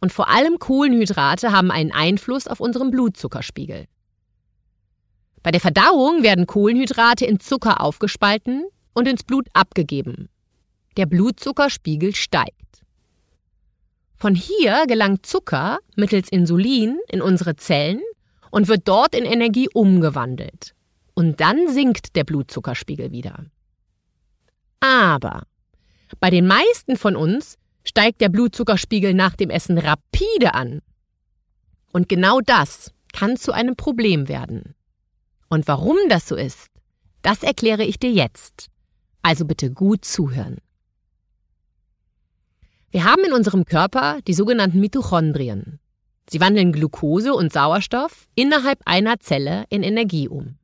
Und 0.00 0.12
vor 0.12 0.28
allem 0.28 0.58
Kohlenhydrate 0.58 1.52
haben 1.52 1.70
einen 1.70 1.92
Einfluss 1.92 2.46
auf 2.46 2.60
unseren 2.60 2.90
Blutzuckerspiegel. 2.90 3.86
Bei 5.42 5.50
der 5.50 5.60
Verdauung 5.60 6.22
werden 6.22 6.46
Kohlenhydrate 6.46 7.26
in 7.26 7.38
Zucker 7.40 7.80
aufgespalten 7.80 8.64
und 8.96 9.06
ins 9.06 9.22
Blut 9.22 9.46
abgegeben. 9.52 10.30
Der 10.96 11.04
Blutzuckerspiegel 11.04 12.14
steigt. 12.14 12.80
Von 14.16 14.34
hier 14.34 14.86
gelangt 14.88 15.26
Zucker 15.26 15.78
mittels 15.96 16.30
Insulin 16.30 16.98
in 17.10 17.20
unsere 17.20 17.56
Zellen 17.56 18.00
und 18.50 18.68
wird 18.68 18.88
dort 18.88 19.14
in 19.14 19.26
Energie 19.26 19.68
umgewandelt. 19.74 20.74
Und 21.12 21.42
dann 21.42 21.68
sinkt 21.68 22.16
der 22.16 22.24
Blutzuckerspiegel 22.24 23.12
wieder. 23.12 23.44
Aber 24.80 25.42
bei 26.18 26.30
den 26.30 26.46
meisten 26.46 26.96
von 26.96 27.16
uns 27.16 27.58
steigt 27.84 28.22
der 28.22 28.30
Blutzuckerspiegel 28.30 29.12
nach 29.12 29.36
dem 29.36 29.50
Essen 29.50 29.76
rapide 29.76 30.54
an. 30.54 30.80
Und 31.92 32.08
genau 32.08 32.40
das 32.40 32.94
kann 33.12 33.36
zu 33.36 33.52
einem 33.52 33.76
Problem 33.76 34.28
werden. 34.28 34.74
Und 35.50 35.68
warum 35.68 35.98
das 36.08 36.26
so 36.26 36.34
ist, 36.34 36.68
das 37.20 37.42
erkläre 37.42 37.84
ich 37.84 37.98
dir 37.98 38.10
jetzt. 38.10 38.70
Also 39.26 39.44
bitte 39.44 39.72
gut 39.72 40.04
zuhören. 40.04 40.58
Wir 42.92 43.02
haben 43.02 43.24
in 43.24 43.32
unserem 43.32 43.64
Körper 43.64 44.20
die 44.28 44.34
sogenannten 44.34 44.78
Mitochondrien. 44.78 45.80
Sie 46.30 46.38
wandeln 46.38 46.70
Glucose 46.70 47.34
und 47.34 47.52
Sauerstoff 47.52 48.28
innerhalb 48.36 48.78
einer 48.84 49.18
Zelle 49.18 49.64
in 49.68 49.82
Energie 49.82 50.28
um. 50.28 50.58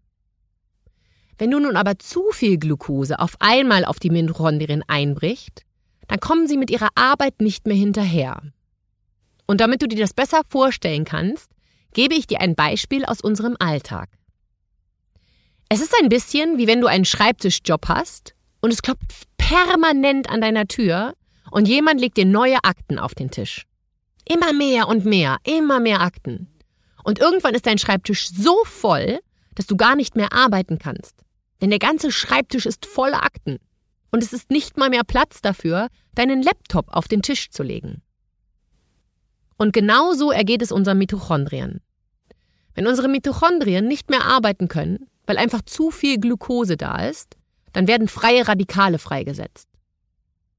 Wenn 1.38 1.50
du 1.50 1.59
nun 1.59 1.75
aber 1.75 1.99
zu 1.99 2.31
viel 2.31 2.57
Glucose 2.57 3.19
auf 3.19 3.35
einmal 3.40 3.85
auf 3.85 3.99
die 3.99 4.11
Mitochondrien 4.11 4.85
einbricht, 4.87 5.64
dann 6.07 6.21
kommen 6.21 6.47
sie 6.47 6.57
mit 6.57 6.71
ihrer 6.71 6.90
Arbeit 6.95 7.40
nicht 7.40 7.66
mehr 7.66 7.75
hinterher. 7.75 8.42
Und 9.49 9.61
damit 9.61 9.83
du 9.83 9.88
dir 9.88 9.99
das 9.99 10.14
besser 10.14 10.42
vorstellen 10.47 11.04
kannst, 11.04 11.50
gebe 11.95 12.14
ich 12.14 12.28
dir 12.28 12.40
ein 12.40 12.54
Beispiel 12.54 13.04
aus 13.07 13.23
unserem 13.23 13.57
Alltag. 13.59 14.09
Es 15.69 15.81
ist 15.81 15.97
ein 16.00 16.09
bisschen 16.09 16.59
wie 16.59 16.69
wenn 16.69 16.81
du 16.81 16.87
einen 16.87 17.04
Schreibtischjob 17.04 17.88
hast 17.88 18.37
und 18.62 18.73
es 18.73 18.81
klopft 18.81 19.28
permanent 19.37 20.31
an 20.31 20.40
deiner 20.40 20.66
Tür 20.66 21.14
und 21.50 21.69
jemand 21.69 22.00
legt 22.00 22.16
dir 22.16 22.25
neue 22.25 22.64
Akten 22.64 22.99
auf 22.99 23.14
den 23.14 23.31
Tisch. 23.31 23.66
Immer 24.26 24.52
mehr 24.54 24.88
und 24.88 25.04
mehr, 25.04 25.37
immer 25.45 25.81
mehr 25.81 26.00
Akten. 26.00 26.49
Und 27.04 27.19
irgendwann 27.19 27.54
ist 27.54 27.66
dein 27.66 27.78
Schreibtisch 27.78 28.31
so 28.31 28.57
voll, 28.64 29.19
dass 29.57 29.66
du 29.66 29.76
gar 29.76 29.97
nicht 29.97 30.16
mehr 30.16 30.33
arbeiten 30.33 30.78
kannst. 30.78 31.16
Denn 31.61 31.71
der 31.71 31.81
ganze 31.81 32.11
Schreibtisch 32.11 32.64
ist 32.64 32.87
voller 32.87 33.25
Akten. 33.25 33.59
Und 34.12 34.23
es 34.23 34.33
ist 34.33 34.50
nicht 34.50 34.78
mal 34.78 34.90
mehr 34.90 35.04
Platz 35.04 35.42
dafür, 35.42 35.88
deinen 36.14 36.42
Laptop 36.42 36.88
auf 36.88 37.09
den 37.09 37.23
Tisch 37.23 37.50
zu 37.50 37.62
legen. 37.62 38.02
Und 39.57 39.73
genau 39.73 40.12
so 40.14 40.31
ergeht 40.31 40.62
es 40.62 40.73
unseren 40.73 40.99
Mitochondrien. 40.99 41.81
Wenn 42.75 42.87
unsere 42.87 43.09
Mitochondrien 43.09 43.87
nicht 43.87 44.09
mehr 44.09 44.25
arbeiten 44.25 44.69
können, 44.69 45.07
weil 45.26 45.38
einfach 45.38 45.62
zu 45.62 45.90
viel 45.90 46.19
Glucose 46.19 46.76
da 46.76 47.07
ist, 47.09 47.37
dann 47.72 47.86
werden 47.86 48.08
freie 48.08 48.46
Radikale 48.46 48.98
freigesetzt. 48.98 49.68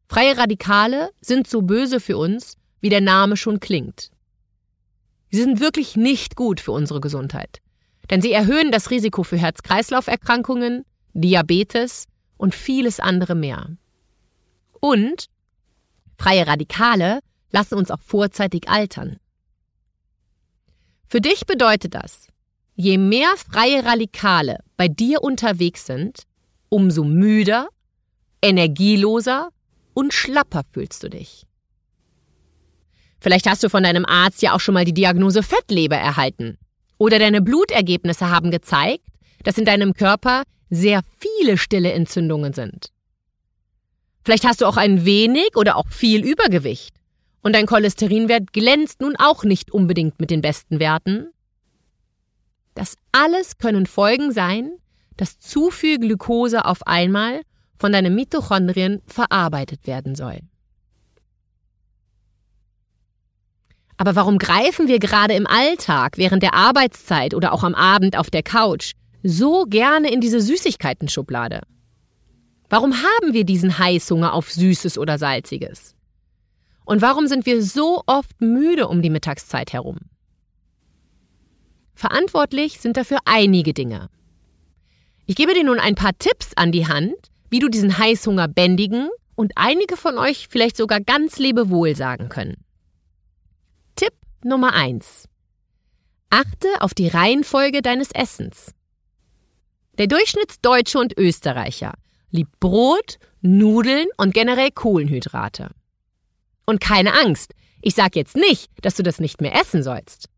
Freie 0.07 0.37
Radikale 0.37 1.11
sind 1.21 1.47
so 1.47 1.61
böse 1.61 1.99
für 1.99 2.17
uns, 2.17 2.57
wie 2.81 2.89
der 2.89 3.01
Name 3.01 3.37
schon 3.37 3.59
klingt. 3.59 4.11
Sie 5.31 5.41
sind 5.41 5.59
wirklich 5.59 5.95
nicht 5.95 6.35
gut 6.35 6.59
für 6.59 6.71
unsere 6.71 7.01
Gesundheit, 7.01 7.61
denn 8.09 8.21
sie 8.21 8.31
erhöhen 8.31 8.71
das 8.71 8.91
Risiko 8.91 9.23
für 9.23 9.37
Herz-Kreislauf-Erkrankungen, 9.37 10.85
Diabetes 11.13 12.05
und 12.37 12.53
vieles 12.53 12.99
andere 12.99 13.33
mehr. 13.33 13.69
Und 14.79 15.27
freie 16.17 16.45
Radikale 16.45 17.19
lassen 17.51 17.75
uns 17.75 17.89
auch 17.89 18.01
vorzeitig 18.01 18.69
altern. 18.69 19.17
Für 21.07 21.21
dich 21.21 21.45
bedeutet 21.45 21.95
das, 21.95 22.27
je 22.75 22.97
mehr 22.97 23.33
freie 23.37 23.85
Radikale 23.85 24.59
bei 24.77 24.87
dir 24.87 25.23
unterwegs 25.23 25.85
sind, 25.85 26.23
umso 26.73 27.03
müder, 27.03 27.69
energieloser 28.41 29.49
und 29.93 30.11
schlapper 30.11 30.63
fühlst 30.71 31.03
du 31.03 31.09
dich. 31.09 31.45
Vielleicht 33.19 33.47
hast 33.47 33.63
du 33.63 33.69
von 33.69 33.83
deinem 33.83 34.05
Arzt 34.05 34.41
ja 34.41 34.53
auch 34.53 34.59
schon 34.59 34.73
mal 34.73 34.83
die 34.83 34.93
Diagnose 34.93 35.43
Fettleber 35.43 35.97
erhalten. 35.97 36.57
Oder 36.97 37.19
deine 37.19 37.43
Blutergebnisse 37.43 38.31
haben 38.31 38.49
gezeigt, 38.49 39.05
dass 39.43 39.59
in 39.59 39.65
deinem 39.65 39.93
Körper 39.93 40.43
sehr 40.71 41.03
viele 41.19 41.59
stille 41.59 41.91
Entzündungen 41.91 42.53
sind. 42.53 42.89
Vielleicht 44.25 44.43
hast 44.43 44.61
du 44.61 44.65
auch 44.65 44.77
ein 44.77 45.05
wenig 45.05 45.55
oder 45.55 45.75
auch 45.75 45.87
viel 45.89 46.25
Übergewicht. 46.25 46.95
Und 47.43 47.53
dein 47.53 47.67
Cholesterinwert 47.67 48.51
glänzt 48.51 48.99
nun 48.99 49.15
auch 49.17 49.43
nicht 49.43 49.71
unbedingt 49.71 50.19
mit 50.19 50.31
den 50.31 50.41
besten 50.41 50.79
Werten. 50.79 51.27
Das 52.73 52.95
alles 53.11 53.59
können 53.59 53.85
Folgen 53.85 54.31
sein, 54.31 54.71
dass 55.17 55.39
zu 55.39 55.69
viel 55.69 55.99
Glucose 55.99 56.65
auf 56.65 56.85
einmal 56.87 57.41
von 57.77 57.91
deinen 57.91 58.15
Mitochondrien 58.15 59.01
verarbeitet 59.07 59.87
werden 59.87 60.15
soll. 60.15 60.39
Aber 63.97 64.15
warum 64.15 64.37
greifen 64.37 64.87
wir 64.87 64.99
gerade 64.99 65.33
im 65.33 65.47
Alltag, 65.47 66.17
während 66.17 66.43
der 66.43 66.53
Arbeitszeit 66.53 67.33
oder 67.33 67.53
auch 67.53 67.63
am 67.63 67.75
Abend 67.75 68.17
auf 68.17 68.29
der 68.29 68.43
Couch 68.43 68.93
so 69.21 69.65
gerne 69.65 70.11
in 70.11 70.19
diese 70.19 70.41
Süßigkeiten-Schublade? 70.41 71.61
Warum 72.69 72.93
haben 72.93 73.33
wir 73.33 73.45
diesen 73.45 73.77
Heißhunger 73.77 74.33
auf 74.33 74.51
Süßes 74.51 74.97
oder 74.97 75.17
Salziges? 75.17 75.95
Und 76.85 77.01
warum 77.01 77.27
sind 77.27 77.45
wir 77.45 77.61
so 77.63 78.03
oft 78.07 78.41
müde 78.41 78.87
um 78.87 79.01
die 79.01 79.09
Mittagszeit 79.09 79.73
herum? 79.73 79.99
Verantwortlich 81.95 82.79
sind 82.79 82.97
dafür 82.97 83.19
einige 83.25 83.73
Dinge. 83.73 84.09
Ich 85.33 85.37
gebe 85.37 85.55
dir 85.55 85.63
nun 85.63 85.79
ein 85.79 85.95
paar 85.95 86.15
Tipps 86.19 86.51
an 86.55 86.71
die 86.71 86.85
Hand, 86.85 87.15
wie 87.49 87.57
du 87.57 87.67
diesen 87.67 87.97
Heißhunger 87.97 88.47
bändigen 88.47 89.09
und 89.33 89.53
einige 89.55 89.97
von 89.97 90.19
euch 90.19 90.47
vielleicht 90.47 90.77
sogar 90.77 91.01
ganz 91.01 91.39
lebewohl 91.39 91.95
sagen 91.95 92.29
können. 92.29 92.63
Tipp 93.95 94.13
Nummer 94.43 94.75
1. 94.75 95.27
Achte 96.29 96.67
auf 96.81 96.93
die 96.93 97.07
Reihenfolge 97.07 97.81
deines 97.81 98.11
Essens. 98.11 98.75
Der 99.97 100.05
Durchschnittsdeutsche 100.05 100.99
und 100.99 101.17
Österreicher 101.17 101.95
liebt 102.29 102.59
Brot, 102.59 103.17
Nudeln 103.41 104.05
und 104.17 104.35
generell 104.35 104.69
Kohlenhydrate. 104.69 105.71
Und 106.67 106.79
keine 106.79 107.11
Angst, 107.11 107.55
ich 107.81 107.95
sage 107.95 108.19
jetzt 108.19 108.35
nicht, 108.35 108.69
dass 108.83 108.93
du 108.93 109.01
das 109.01 109.19
nicht 109.19 109.41
mehr 109.41 109.59
essen 109.59 109.81
sollst. 109.81 110.29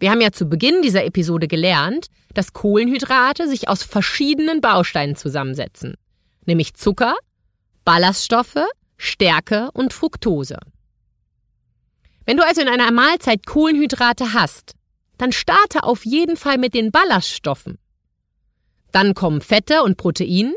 Wir 0.00 0.10
haben 0.10 0.20
ja 0.20 0.32
zu 0.32 0.46
Beginn 0.46 0.82
dieser 0.82 1.04
Episode 1.04 1.46
gelernt, 1.46 2.06
dass 2.34 2.52
Kohlenhydrate 2.52 3.48
sich 3.48 3.68
aus 3.68 3.84
verschiedenen 3.84 4.60
Bausteinen 4.60 5.14
zusammensetzen 5.14 5.94
nämlich 6.50 6.74
Zucker, 6.74 7.16
Ballaststoffe, 7.84 8.66
Stärke 8.96 9.70
und 9.72 9.92
Fructose. 9.92 10.58
Wenn 12.26 12.36
du 12.36 12.44
also 12.44 12.60
in 12.60 12.68
einer 12.68 12.92
Mahlzeit 12.92 13.46
Kohlenhydrate 13.46 14.34
hast, 14.34 14.74
dann 15.16 15.32
starte 15.32 15.84
auf 15.84 16.04
jeden 16.04 16.36
Fall 16.36 16.58
mit 16.58 16.74
den 16.74 16.90
Ballaststoffen. 16.90 17.78
Dann 18.92 19.14
kommen 19.14 19.40
Fette 19.40 19.82
und 19.82 19.96
Protein 19.96 20.54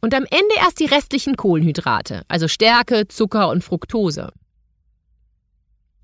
und 0.00 0.14
am 0.14 0.24
Ende 0.24 0.54
erst 0.56 0.80
die 0.80 0.86
restlichen 0.86 1.36
Kohlenhydrate, 1.36 2.22
also 2.28 2.48
Stärke, 2.48 3.08
Zucker 3.08 3.48
und 3.50 3.62
Fructose. 3.62 4.32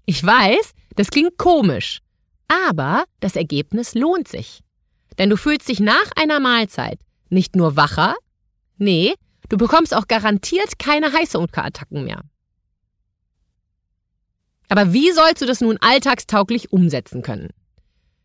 Ich 0.05 0.25
weiß, 0.25 0.73
das 0.97 1.09
klingt 1.09 1.39
komisch, 1.39 2.01
aber 2.69 3.05
das 3.21 3.37
Ergebnis 3.37 3.95
lohnt 3.95 4.29
sich. 4.29 4.61
Denn 5.19 5.31
du 5.31 5.37
fühlst 5.37 5.69
dich 5.69 5.81
nach 5.81 6.11
einer 6.17 6.41
Mahlzeit 6.41 6.99
nicht 7.29 7.57
nur 7.57 7.77
wacher, 7.77 8.15
nee, 8.79 9.15
du 9.49 9.57
bekommst 9.57 9.95
auch 9.95 10.09
garantiert 10.09 10.79
keine 10.79 11.13
Heißhungerattacken 11.13 12.05
mehr. 12.05 12.23
Aber 14.69 14.93
wie 14.93 15.13
sollst 15.13 15.43
du 15.43 15.47
das 15.47 15.61
nun 15.61 15.79
alltagstauglich 15.81 16.73
umsetzen 16.73 17.23
können? 17.23 17.51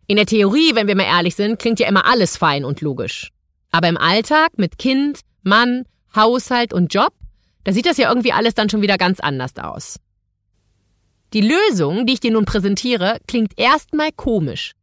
In 0.07 0.15
der 0.15 0.25
Theorie, 0.25 0.75
wenn 0.75 0.87
wir 0.87 0.95
mal 0.95 1.03
ehrlich 1.03 1.35
sind, 1.35 1.59
klingt 1.59 1.79
ja 1.79 1.87
immer 1.87 2.05
alles 2.05 2.37
fein 2.37 2.63
und 2.63 2.79
logisch. 2.79 3.31
Aber 3.71 3.89
im 3.89 3.97
Alltag 3.97 4.57
mit 4.57 4.77
Kind, 4.77 5.19
Mann, 5.43 5.83
Haushalt 6.15 6.73
und 6.73 6.93
Job, 6.93 7.13
da 7.65 7.73
sieht 7.73 7.85
das 7.85 7.97
ja 7.97 8.07
irgendwie 8.09 8.31
alles 8.31 8.53
dann 8.53 8.69
schon 8.69 8.81
wieder 8.81 8.97
ganz 8.97 9.19
anders 9.19 9.57
aus. 9.57 9.97
Die 11.33 11.41
Lösung, 11.41 12.05
die 12.05 12.13
ich 12.13 12.19
dir 12.19 12.31
nun 12.31 12.45
präsentiere, 12.45 13.19
klingt 13.27 13.57
erstmal 13.57 14.11
komisch. 14.11 14.73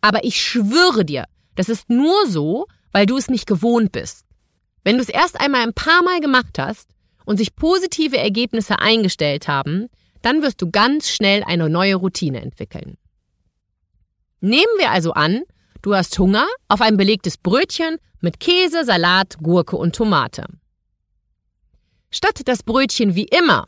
Aber 0.00 0.24
ich 0.24 0.40
schwöre 0.40 1.04
dir, 1.04 1.24
das 1.54 1.68
ist 1.68 1.88
nur 1.88 2.26
so, 2.26 2.66
weil 2.92 3.06
du 3.06 3.16
es 3.16 3.28
nicht 3.28 3.46
gewohnt 3.46 3.92
bist. 3.92 4.24
Wenn 4.84 4.96
du 4.96 5.02
es 5.02 5.08
erst 5.08 5.40
einmal 5.40 5.62
ein 5.62 5.74
paar 5.74 6.02
Mal 6.02 6.20
gemacht 6.20 6.58
hast 6.58 6.88
und 7.24 7.36
sich 7.36 7.54
positive 7.54 8.18
Ergebnisse 8.18 8.78
eingestellt 8.78 9.48
haben, 9.48 9.88
dann 10.22 10.42
wirst 10.42 10.60
du 10.60 10.70
ganz 10.70 11.08
schnell 11.08 11.42
eine 11.44 11.68
neue 11.68 11.96
Routine 11.96 12.40
entwickeln. 12.40 12.96
Nehmen 14.40 14.72
wir 14.78 14.90
also 14.90 15.12
an, 15.12 15.42
du 15.82 15.94
hast 15.94 16.18
Hunger 16.18 16.46
auf 16.68 16.80
ein 16.80 16.96
belegtes 16.96 17.36
Brötchen 17.36 17.98
mit 18.20 18.40
Käse, 18.40 18.84
Salat, 18.84 19.38
Gurke 19.42 19.76
und 19.76 19.94
Tomate. 19.94 20.46
Statt 22.10 22.40
das 22.44 22.62
Brötchen 22.62 23.14
wie 23.14 23.26
immer, 23.26 23.66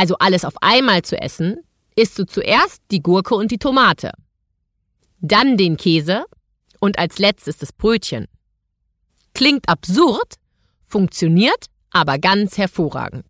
also 0.00 0.16
alles 0.18 0.46
auf 0.46 0.54
einmal 0.62 1.02
zu 1.02 1.20
essen, 1.20 1.58
isst 1.94 2.18
du 2.18 2.24
zuerst 2.24 2.80
die 2.90 3.02
Gurke 3.02 3.34
und 3.34 3.50
die 3.50 3.58
Tomate, 3.58 4.12
dann 5.20 5.58
den 5.58 5.76
Käse 5.76 6.24
und 6.80 6.98
als 6.98 7.18
letztes 7.18 7.58
das 7.58 7.70
Brötchen. 7.74 8.26
Klingt 9.34 9.68
absurd, 9.68 10.36
funktioniert 10.86 11.66
aber 11.90 12.18
ganz 12.18 12.56
hervorragend. 12.56 13.26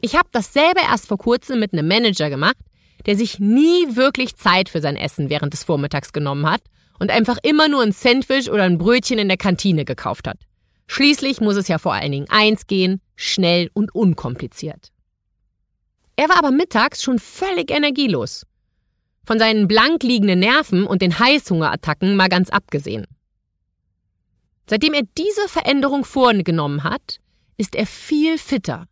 Ich 0.00 0.14
habe 0.14 0.28
dasselbe 0.30 0.80
erst 0.88 1.08
vor 1.08 1.18
kurzem 1.18 1.58
mit 1.58 1.72
einem 1.72 1.88
Manager 1.88 2.30
gemacht, 2.30 2.56
der 3.06 3.16
sich 3.16 3.40
nie 3.40 3.96
wirklich 3.96 4.36
Zeit 4.36 4.68
für 4.68 4.80
sein 4.80 4.94
Essen 4.94 5.28
während 5.28 5.52
des 5.52 5.64
Vormittags 5.64 6.12
genommen 6.12 6.48
hat 6.48 6.62
und 7.00 7.10
einfach 7.10 7.38
immer 7.42 7.66
nur 7.66 7.82
ein 7.82 7.90
Sandwich 7.90 8.48
oder 8.48 8.62
ein 8.62 8.78
Brötchen 8.78 9.18
in 9.18 9.26
der 9.26 9.38
Kantine 9.38 9.84
gekauft 9.84 10.28
hat. 10.28 10.38
Schließlich 10.86 11.40
muss 11.40 11.56
es 11.56 11.66
ja 11.66 11.78
vor 11.78 11.94
allen 11.94 12.12
Dingen 12.12 12.30
eins 12.30 12.68
gehen, 12.68 13.00
schnell 13.16 13.70
und 13.74 13.92
unkompliziert. 13.92 14.92
Er 16.16 16.28
war 16.28 16.38
aber 16.38 16.50
mittags 16.50 17.02
schon 17.02 17.18
völlig 17.18 17.70
energielos. 17.70 18.46
Von 19.24 19.38
seinen 19.38 19.68
blank 19.68 20.02
liegenden 20.02 20.40
Nerven 20.40 20.86
und 20.86 21.02
den 21.02 21.18
Heißhungerattacken 21.18 22.16
mal 22.16 22.28
ganz 22.28 22.50
abgesehen. 22.50 23.06
Seitdem 24.68 24.94
er 24.94 25.02
diese 25.18 25.48
Veränderung 25.48 26.04
vorgenommen 26.04 26.84
hat, 26.84 27.20
ist 27.56 27.74
er 27.74 27.86
viel 27.86 28.38
fitter 28.38 28.86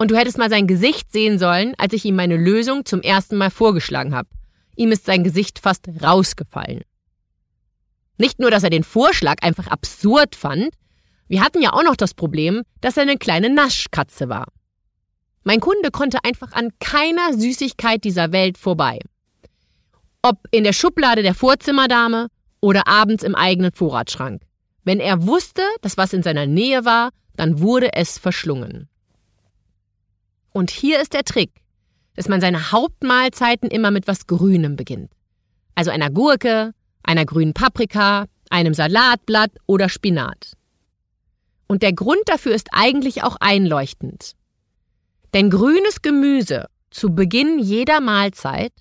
und 0.00 0.10
du 0.10 0.16
hättest 0.16 0.38
mal 0.38 0.48
sein 0.48 0.66
Gesicht 0.66 1.12
sehen 1.12 1.38
sollen, 1.38 1.74
als 1.76 1.92
ich 1.92 2.06
ihm 2.06 2.16
meine 2.16 2.38
Lösung 2.38 2.86
zum 2.86 3.02
ersten 3.02 3.36
Mal 3.36 3.50
vorgeschlagen 3.50 4.14
habe. 4.14 4.30
Ihm 4.74 4.92
ist 4.92 5.04
sein 5.04 5.24
Gesicht 5.24 5.58
fast 5.58 5.90
rausgefallen. 6.02 6.84
Nicht 8.16 8.38
nur, 8.38 8.50
dass 8.50 8.62
er 8.62 8.70
den 8.70 8.82
Vorschlag 8.82 9.42
einfach 9.42 9.66
absurd 9.66 10.36
fand, 10.36 10.70
wir 11.28 11.44
hatten 11.44 11.60
ja 11.60 11.74
auch 11.74 11.82
noch 11.82 11.96
das 11.96 12.14
Problem, 12.14 12.62
dass 12.80 12.96
er 12.96 13.02
eine 13.02 13.18
kleine 13.18 13.50
Naschkatze 13.50 14.30
war. 14.30 14.46
Mein 15.42 15.60
Kunde 15.60 15.90
konnte 15.90 16.24
einfach 16.24 16.52
an 16.52 16.70
keiner 16.80 17.32
Süßigkeit 17.32 18.04
dieser 18.04 18.32
Welt 18.32 18.58
vorbei. 18.58 18.98
Ob 20.22 20.38
in 20.50 20.64
der 20.64 20.74
Schublade 20.74 21.22
der 21.22 21.34
Vorzimmerdame 21.34 22.28
oder 22.60 22.86
abends 22.86 23.22
im 23.22 23.34
eigenen 23.34 23.72
Vorratsschrank. 23.72 24.42
Wenn 24.84 25.00
er 25.00 25.26
wusste, 25.26 25.62
dass 25.80 25.96
was 25.96 26.12
in 26.12 26.22
seiner 26.22 26.46
Nähe 26.46 26.84
war, 26.84 27.10
dann 27.36 27.60
wurde 27.60 27.94
es 27.94 28.18
verschlungen. 28.18 28.88
Und 30.52 30.70
hier 30.70 31.00
ist 31.00 31.14
der 31.14 31.24
Trick, 31.24 31.52
dass 32.16 32.28
man 32.28 32.40
seine 32.40 32.72
Hauptmahlzeiten 32.72 33.70
immer 33.70 33.90
mit 33.90 34.06
was 34.06 34.26
Grünem 34.26 34.76
beginnt. 34.76 35.10
Also 35.74 35.90
einer 35.90 36.10
Gurke, 36.10 36.74
einer 37.02 37.24
grünen 37.24 37.54
Paprika, 37.54 38.26
einem 38.50 38.74
Salatblatt 38.74 39.52
oder 39.66 39.88
Spinat. 39.88 40.52
Und 41.66 41.82
der 41.82 41.92
Grund 41.92 42.22
dafür 42.26 42.52
ist 42.52 42.68
eigentlich 42.72 43.22
auch 43.22 43.36
einleuchtend. 43.40 44.34
Denn 45.34 45.50
grünes 45.50 46.02
Gemüse 46.02 46.66
zu 46.90 47.14
Beginn 47.14 47.58
jeder 47.58 48.00
Mahlzeit 48.00 48.72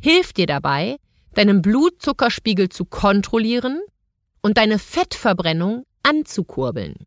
hilft 0.00 0.36
dir 0.36 0.46
dabei, 0.46 0.96
deinen 1.34 1.62
Blutzuckerspiegel 1.62 2.68
zu 2.68 2.84
kontrollieren 2.84 3.80
und 4.40 4.56
deine 4.56 4.78
Fettverbrennung 4.78 5.84
anzukurbeln. 6.02 7.06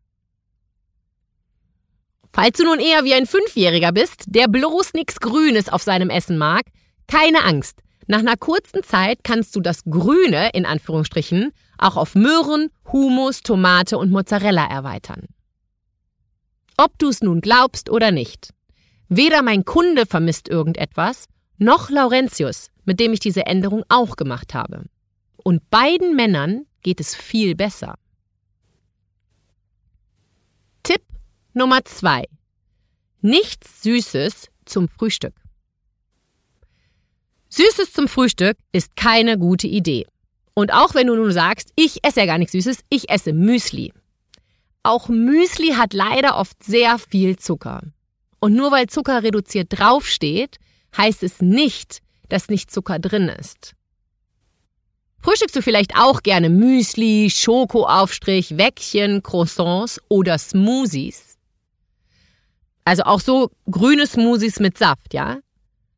Falls 2.31 2.57
du 2.57 2.63
nun 2.63 2.79
eher 2.79 3.03
wie 3.05 3.13
ein 3.13 3.25
Fünfjähriger 3.25 3.91
bist, 3.91 4.25
der 4.27 4.47
bloß 4.47 4.93
nichts 4.93 5.19
Grünes 5.19 5.69
auf 5.69 5.81
seinem 5.81 6.09
Essen 6.09 6.37
mag, 6.37 6.63
keine 7.07 7.43
Angst. 7.43 7.79
Nach 8.07 8.19
einer 8.19 8.37
kurzen 8.37 8.83
Zeit 8.83 9.19
kannst 9.23 9.55
du 9.55 9.61
das 9.61 9.83
Grüne, 9.83 10.49
in 10.53 10.65
Anführungsstrichen, 10.65 11.51
auch 11.77 11.95
auf 11.95 12.15
Möhren, 12.15 12.69
Humus, 12.91 13.41
Tomate 13.41 13.97
und 13.97 14.11
Mozzarella 14.11 14.65
erweitern. 14.65 15.27
Ob 16.77 16.97
du 16.99 17.09
es 17.09 17.21
nun 17.21 17.41
glaubst 17.41 17.89
oder 17.89 18.11
nicht. 18.11 18.49
Weder 19.09 19.41
mein 19.41 19.65
Kunde 19.65 20.05
vermisst 20.05 20.47
irgendetwas, 20.47 21.25
noch 21.57 21.89
Laurentius, 21.89 22.69
mit 22.85 22.99
dem 22.99 23.11
ich 23.11 23.19
diese 23.19 23.45
Änderung 23.45 23.83
auch 23.89 24.15
gemacht 24.15 24.53
habe. 24.53 24.85
Und 25.37 25.69
beiden 25.71 26.15
Männern 26.15 26.65
geht 26.83 26.99
es 26.99 27.15
viel 27.15 27.55
besser. 27.55 27.95
Tipp 30.83 31.01
Nummer 31.53 31.83
zwei. 31.85 32.25
Nichts 33.21 33.81
Süßes 33.81 34.47
zum 34.65 34.87
Frühstück. 34.87 35.33
Süßes 37.49 37.91
zum 37.91 38.07
Frühstück 38.07 38.57
ist 38.71 38.95
keine 38.95 39.39
gute 39.39 39.67
Idee. 39.67 40.05
Und 40.53 40.71
auch 40.71 40.93
wenn 40.93 41.07
du 41.07 41.15
nun 41.15 41.31
sagst, 41.31 41.71
ich 41.75 42.03
esse 42.03 42.19
ja 42.21 42.25
gar 42.27 42.37
nichts 42.37 42.51
Süßes, 42.51 42.81
ich 42.89 43.09
esse 43.09 43.33
Müsli. 43.33 43.91
Auch 44.83 45.09
Müsli 45.09 45.69
hat 45.69 45.93
leider 45.93 46.37
oft 46.37 46.63
sehr 46.63 46.99
viel 46.99 47.37
Zucker. 47.37 47.81
Und 48.39 48.53
nur 48.53 48.71
weil 48.71 48.87
Zucker 48.87 49.23
reduziert 49.23 49.67
draufsteht, 49.77 50.57
heißt 50.97 51.23
es 51.23 51.41
nicht, 51.41 51.99
dass 52.29 52.49
nicht 52.49 52.71
Zucker 52.71 52.99
drin 52.99 53.29
ist. 53.29 53.73
Frühstückst 55.21 55.57
du 55.57 55.61
vielleicht 55.61 55.97
auch 55.97 56.23
gerne 56.23 56.49
Müsli, 56.49 57.29
Schokoaufstrich, 57.29 58.57
Wäckchen, 58.57 59.21
Croissants 59.21 59.99
oder 60.07 60.37
Smoothies? 60.37 61.37
Also 62.85 63.03
auch 63.03 63.19
so 63.19 63.51
grüne 63.69 64.07
Smoothies 64.07 64.59
mit 64.59 64.77
Saft, 64.77 65.13
ja? 65.13 65.39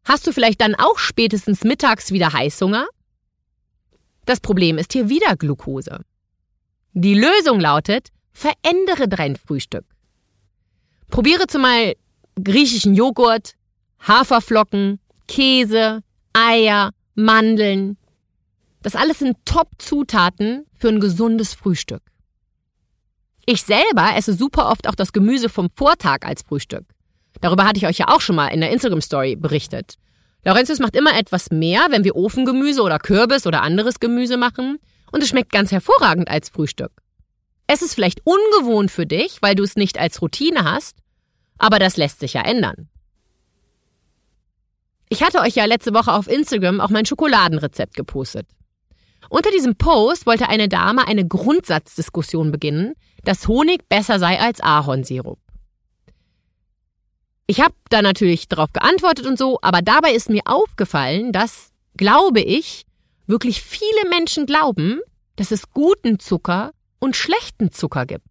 Hast 0.03 0.25
du 0.25 0.33
vielleicht 0.33 0.59
dann 0.61 0.73
auch 0.73 0.97
spätestens 0.97 1.63
mittags 1.63 2.11
wieder 2.11 2.33
Heißhunger? 2.33 2.87
Das 4.25 4.39
Problem 4.39 4.79
ist 4.79 4.93
hier 4.93 5.07
wieder 5.07 5.35
Glucose. 5.35 5.99
Die 6.93 7.13
Lösung 7.13 7.59
lautet, 7.59 8.09
verändere 8.33 9.07
dein 9.07 9.35
Frühstück. 9.35 9.85
Probiere 11.09 11.45
zumal 11.45 11.93
griechischen 12.43 12.95
Joghurt, 12.95 13.55
Haferflocken, 13.99 14.99
Käse, 15.27 16.01
Eier, 16.33 16.91
Mandeln. 17.15 17.97
Das 18.81 18.95
alles 18.95 19.19
sind 19.19 19.37
Top-Zutaten 19.45 20.65
für 20.77 20.89
ein 20.89 20.99
gesundes 20.99 21.53
Frühstück. 21.53 22.01
Ich 23.45 23.63
selber 23.63 24.15
esse 24.15 24.33
super 24.33 24.69
oft 24.69 24.87
auch 24.87 24.95
das 24.95 25.13
Gemüse 25.13 25.49
vom 25.49 25.69
Vortag 25.75 26.19
als 26.21 26.41
Frühstück. 26.41 26.85
Darüber 27.41 27.65
hatte 27.65 27.77
ich 27.77 27.87
euch 27.87 27.97
ja 27.97 28.07
auch 28.07 28.21
schon 28.21 28.35
mal 28.35 28.47
in 28.47 28.61
der 28.61 28.71
Instagram-Story 28.71 29.35
berichtet. 29.35 29.95
Laurentius 30.43 30.79
macht 30.79 30.95
immer 30.95 31.17
etwas 31.17 31.51
mehr, 31.51 31.87
wenn 31.89 32.03
wir 32.03 32.15
Ofengemüse 32.15 32.81
oder 32.81 32.99
Kürbis 32.99 33.45
oder 33.45 33.61
anderes 33.61 33.99
Gemüse 33.99 34.37
machen. 34.37 34.79
Und 35.11 35.21
es 35.21 35.29
schmeckt 35.29 35.51
ganz 35.51 35.71
hervorragend 35.71 36.29
als 36.29 36.49
Frühstück. 36.49 36.91
Es 37.67 37.81
ist 37.81 37.93
vielleicht 37.93 38.21
ungewohnt 38.25 38.91
für 38.91 39.05
dich, 39.05 39.37
weil 39.41 39.55
du 39.55 39.63
es 39.63 39.75
nicht 39.75 39.99
als 39.99 40.21
Routine 40.21 40.63
hast, 40.63 40.97
aber 41.61 41.77
das 41.77 41.95
lässt 41.95 42.19
sich 42.19 42.33
ja 42.33 42.41
ändern. 42.41 42.89
Ich 45.09 45.21
hatte 45.23 45.39
euch 45.41 45.55
ja 45.55 45.65
letzte 45.65 45.93
Woche 45.93 46.11
auf 46.11 46.27
Instagram 46.27 46.81
auch 46.81 46.89
mein 46.89 47.05
Schokoladenrezept 47.05 47.95
gepostet. 47.95 48.47
Unter 49.29 49.51
diesem 49.51 49.75
Post 49.75 50.25
wollte 50.25 50.49
eine 50.49 50.67
Dame 50.67 51.07
eine 51.07 51.27
Grundsatzdiskussion 51.27 52.51
beginnen, 52.51 52.95
dass 53.23 53.47
Honig 53.47 53.87
besser 53.87 54.17
sei 54.17 54.39
als 54.39 54.59
Ahornsirup. 54.61 55.39
Ich 57.45 57.61
habe 57.61 57.75
da 57.89 58.01
natürlich 58.01 58.47
darauf 58.47 58.73
geantwortet 58.73 59.27
und 59.27 59.37
so, 59.37 59.59
aber 59.61 59.81
dabei 59.81 60.13
ist 60.13 60.29
mir 60.29 60.41
aufgefallen, 60.45 61.31
dass, 61.31 61.69
glaube 61.95 62.41
ich, 62.41 62.85
wirklich 63.27 63.61
viele 63.61 64.09
Menschen 64.09 64.45
glauben, 64.45 65.01
dass 65.35 65.51
es 65.51 65.69
guten 65.71 66.17
Zucker 66.17 66.71
und 66.99 67.15
schlechten 67.15 67.71
Zucker 67.71 68.05
gibt. 68.05 68.30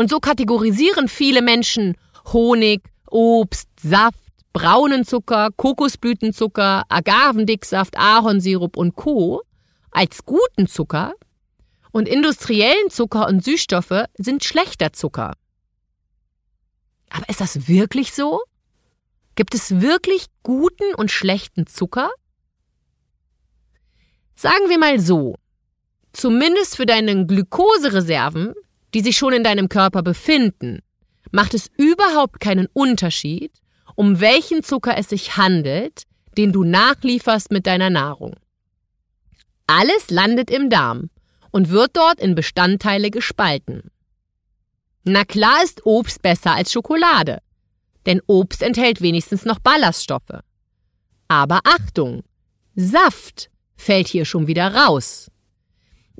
Und 0.00 0.08
so 0.08 0.18
kategorisieren 0.18 1.08
viele 1.08 1.42
Menschen 1.42 1.94
Honig, 2.32 2.80
Obst, 3.10 3.68
Saft, 3.78 4.16
braunen 4.54 5.04
Zucker, 5.04 5.50
Kokosblütenzucker, 5.54 6.84
Agavendicksaft, 6.88 7.98
Ahornsirup 7.98 8.78
und 8.78 8.96
Co. 8.96 9.42
als 9.90 10.24
guten 10.24 10.66
Zucker 10.68 11.12
Und 11.92 12.08
industriellen 12.08 12.88
Zucker 12.88 13.28
und 13.28 13.44
Süßstoffe 13.44 14.06
sind 14.16 14.42
schlechter 14.42 14.94
Zucker. 14.94 15.34
Aber 17.10 17.28
ist 17.28 17.42
das 17.42 17.68
wirklich 17.68 18.14
so? 18.14 18.40
Gibt 19.34 19.52
es 19.52 19.82
wirklich 19.82 20.28
guten 20.42 20.94
und 20.96 21.10
schlechten 21.10 21.66
Zucker? 21.66 22.08
Sagen 24.34 24.70
wir 24.70 24.78
mal 24.78 24.98
so, 24.98 25.36
zumindest 26.14 26.76
für 26.76 26.86
deine 26.86 27.26
Glukosereserven, 27.26 28.54
die 28.94 29.00
sich 29.00 29.16
schon 29.16 29.32
in 29.32 29.44
deinem 29.44 29.68
Körper 29.68 30.02
befinden, 30.02 30.80
macht 31.30 31.54
es 31.54 31.70
überhaupt 31.76 32.40
keinen 32.40 32.66
Unterschied, 32.72 33.52
um 33.94 34.20
welchen 34.20 34.62
Zucker 34.62 34.96
es 34.96 35.08
sich 35.08 35.36
handelt, 35.36 36.04
den 36.36 36.52
du 36.52 36.64
nachlieferst 36.64 37.50
mit 37.50 37.66
deiner 37.66 37.90
Nahrung. 37.90 38.34
Alles 39.66 40.10
landet 40.10 40.50
im 40.50 40.70
Darm 40.70 41.10
und 41.50 41.70
wird 41.70 41.96
dort 41.96 42.20
in 42.20 42.34
Bestandteile 42.34 43.10
gespalten. 43.10 43.90
Na 45.04 45.24
klar 45.24 45.62
ist 45.62 45.86
Obst 45.86 46.22
besser 46.22 46.52
als 46.52 46.72
Schokolade, 46.72 47.38
denn 48.06 48.20
Obst 48.26 48.62
enthält 48.62 49.00
wenigstens 49.00 49.44
noch 49.44 49.58
Ballaststoffe. 49.58 50.40
Aber 51.28 51.60
Achtung, 51.64 52.22
Saft 52.74 53.50
fällt 53.76 54.08
hier 54.08 54.24
schon 54.24 54.46
wieder 54.46 54.74
raus. 54.74 55.30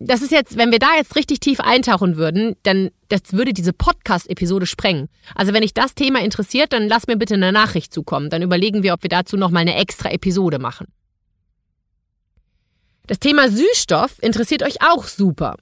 Das 0.02 0.22
ist 0.22 0.32
jetzt, 0.32 0.56
wenn 0.56 0.72
wir 0.72 0.78
da 0.78 0.96
jetzt 0.96 1.14
richtig 1.14 1.40
tief 1.40 1.60
eintauchen 1.60 2.16
würden, 2.16 2.56
dann 2.62 2.90
das 3.08 3.34
würde 3.34 3.52
diese 3.52 3.74
Podcast-Episode 3.74 4.64
sprengen. 4.64 5.10
Also 5.34 5.52
wenn 5.52 5.60
dich 5.60 5.74
das 5.74 5.94
Thema 5.94 6.22
interessiert, 6.22 6.72
dann 6.72 6.88
lass 6.88 7.06
mir 7.06 7.18
bitte 7.18 7.34
eine 7.34 7.52
Nachricht 7.52 7.92
zukommen. 7.92 8.30
Dann 8.30 8.40
überlegen 8.40 8.82
wir, 8.82 8.94
ob 8.94 9.02
wir 9.02 9.10
dazu 9.10 9.36
nochmal 9.36 9.60
eine 9.60 9.74
extra 9.74 10.10
Episode 10.10 10.58
machen. 10.58 10.86
Das 13.08 13.18
Thema 13.18 13.50
Süßstoff 13.50 14.22
interessiert 14.22 14.62
euch 14.62 14.80
auch 14.80 15.04
super. 15.04 15.56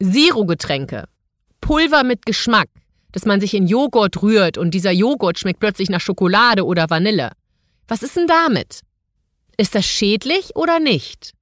Zero-Getränke, 0.00 1.06
Pulver 1.60 2.04
mit 2.04 2.24
Geschmack, 2.24 2.68
dass 3.10 3.24
man 3.24 3.40
sich 3.40 3.52
in 3.52 3.66
Joghurt 3.66 4.22
rührt 4.22 4.58
und 4.58 4.74
dieser 4.74 4.92
Joghurt 4.92 5.40
schmeckt 5.40 5.58
plötzlich 5.58 5.90
nach 5.90 6.00
Schokolade 6.00 6.64
oder 6.64 6.88
Vanille. 6.88 7.32
Was 7.88 8.04
ist 8.04 8.14
denn 8.14 8.28
damit? 8.28 8.82
Ist 9.56 9.74
das 9.74 9.86
schädlich 9.86 10.54
oder 10.54 10.78
nicht? 10.78 11.32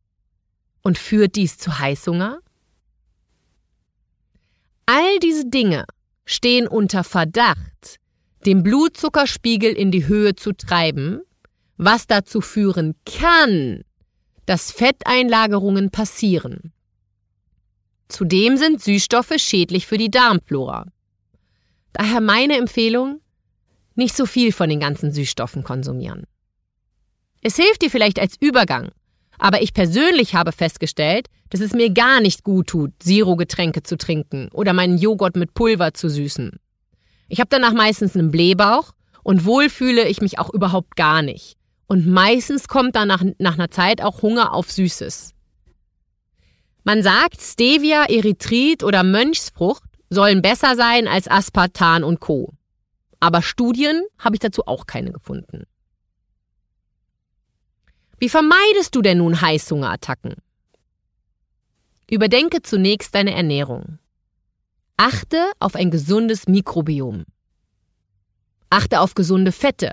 Und 0.87 0.99
führt 0.99 1.35
dies 1.35 1.59
zu 1.59 1.81
Heißhunger? 1.81 2.39
All 4.87 5.19
diese 5.19 5.49
Dinge 5.49 5.85
stehen 6.25 6.69
unter 6.69 7.03
Verdacht, 7.03 7.97
den 8.45 8.63
Blutzuckerspiegel 8.63 9.73
in 9.73 9.91
die 9.91 10.07
Höhe 10.07 10.37
zu 10.37 10.53
treiben, 10.53 11.23
was 11.77 12.07
dazu 12.07 12.41
führen 12.41 12.95
kann, 13.05 13.83
dass 14.45 14.71
Fetteinlagerungen 14.71 15.91
passieren. 15.91 16.73
Zudem 18.07 18.57
sind 18.57 18.81
Süßstoffe 18.81 19.39
schädlich 19.39 19.89
für 19.89 19.99
die 19.99 20.13
Darmflora. 20.13 20.87
Daher 21.95 22.21
meine 22.21 22.57
Empfehlung, 22.59 23.21
nicht 23.97 24.17
so 24.17 24.25
viel 24.25 24.53
von 24.53 24.69
den 24.69 24.79
ganzen 24.79 25.11
Süßstoffen 25.11 25.65
konsumieren. 25.65 26.29
Es 27.43 27.57
hilft 27.57 27.83
dir 27.83 27.91
vielleicht 27.91 28.21
als 28.21 28.37
Übergang, 28.39 28.93
aber 29.39 29.63
ich 29.63 29.75
persönlich 29.75 30.35
habe 30.35 30.53
festgestellt, 30.53 31.29
dass 31.51 31.61
es 31.61 31.73
mir 31.73 31.91
gar 31.91 32.21
nicht 32.21 32.45
gut 32.45 32.69
tut, 32.69 32.93
Zero-Getränke 33.01 33.83
zu 33.83 33.97
trinken 33.97 34.49
oder 34.53 34.73
meinen 34.73 34.99
Joghurt 34.99 35.37
mit 35.37 35.55
Pulver 35.55 35.95
zu 35.95 36.09
süßen. 36.09 36.59
Ich 37.29 37.41
habe 37.41 37.49
danach 37.51 37.73
meistens 37.73 38.17
einen 38.17 38.31
Blähbauch 38.31 38.93
und 39.23 39.45
wohl 39.45 39.69
fühle 39.69 40.07
ich 40.09 40.21
mich 40.21 40.39
auch 40.39 40.53
überhaupt 40.53 40.97
gar 40.97 41.23
nicht. 41.23 41.57
Und 41.89 42.07
meistens 42.07 42.69
kommt 42.69 42.97
dann 42.97 43.09
nach, 43.09 43.23
nach 43.39 43.55
einer 43.55 43.71
Zeit 43.71 44.03
auch 44.03 44.23
Hunger 44.23 44.53
auf 44.53 44.71
Süßes. 44.71 45.35
Man 46.85 47.03
sagt, 47.03 47.41
Stevia, 47.41 48.05
Erythrit 48.05 48.85
oder 48.85 49.03
Mönchsfrucht 49.03 49.83
sollen 50.09 50.43
besser 50.43 50.77
sein 50.77 51.09
als 51.09 51.29
Aspartan 51.29 52.05
und 52.05 52.21
Co. 52.21 52.53
Aber 53.19 53.43
Studien 53.43 54.03
habe 54.19 54.37
ich 54.37 54.41
dazu 54.41 54.67
auch 54.67 54.87
keine 54.87 55.11
gefunden. 55.11 55.65
Wie 58.19 58.29
vermeidest 58.29 58.95
du 58.95 59.03
denn 59.03 59.19
nun 59.19 59.41
Heißhungerattacken? 59.41 60.37
Überdenke 62.11 62.63
zunächst 62.63 63.15
deine 63.15 63.35
Ernährung. 63.35 63.99
Achte 64.97 65.51
auf 65.59 65.75
ein 65.75 65.91
gesundes 65.91 66.47
Mikrobiom. 66.47 67.25
Achte 68.71 69.01
auf 69.01 69.15
gesunde 69.15 69.53
Fette. 69.53 69.93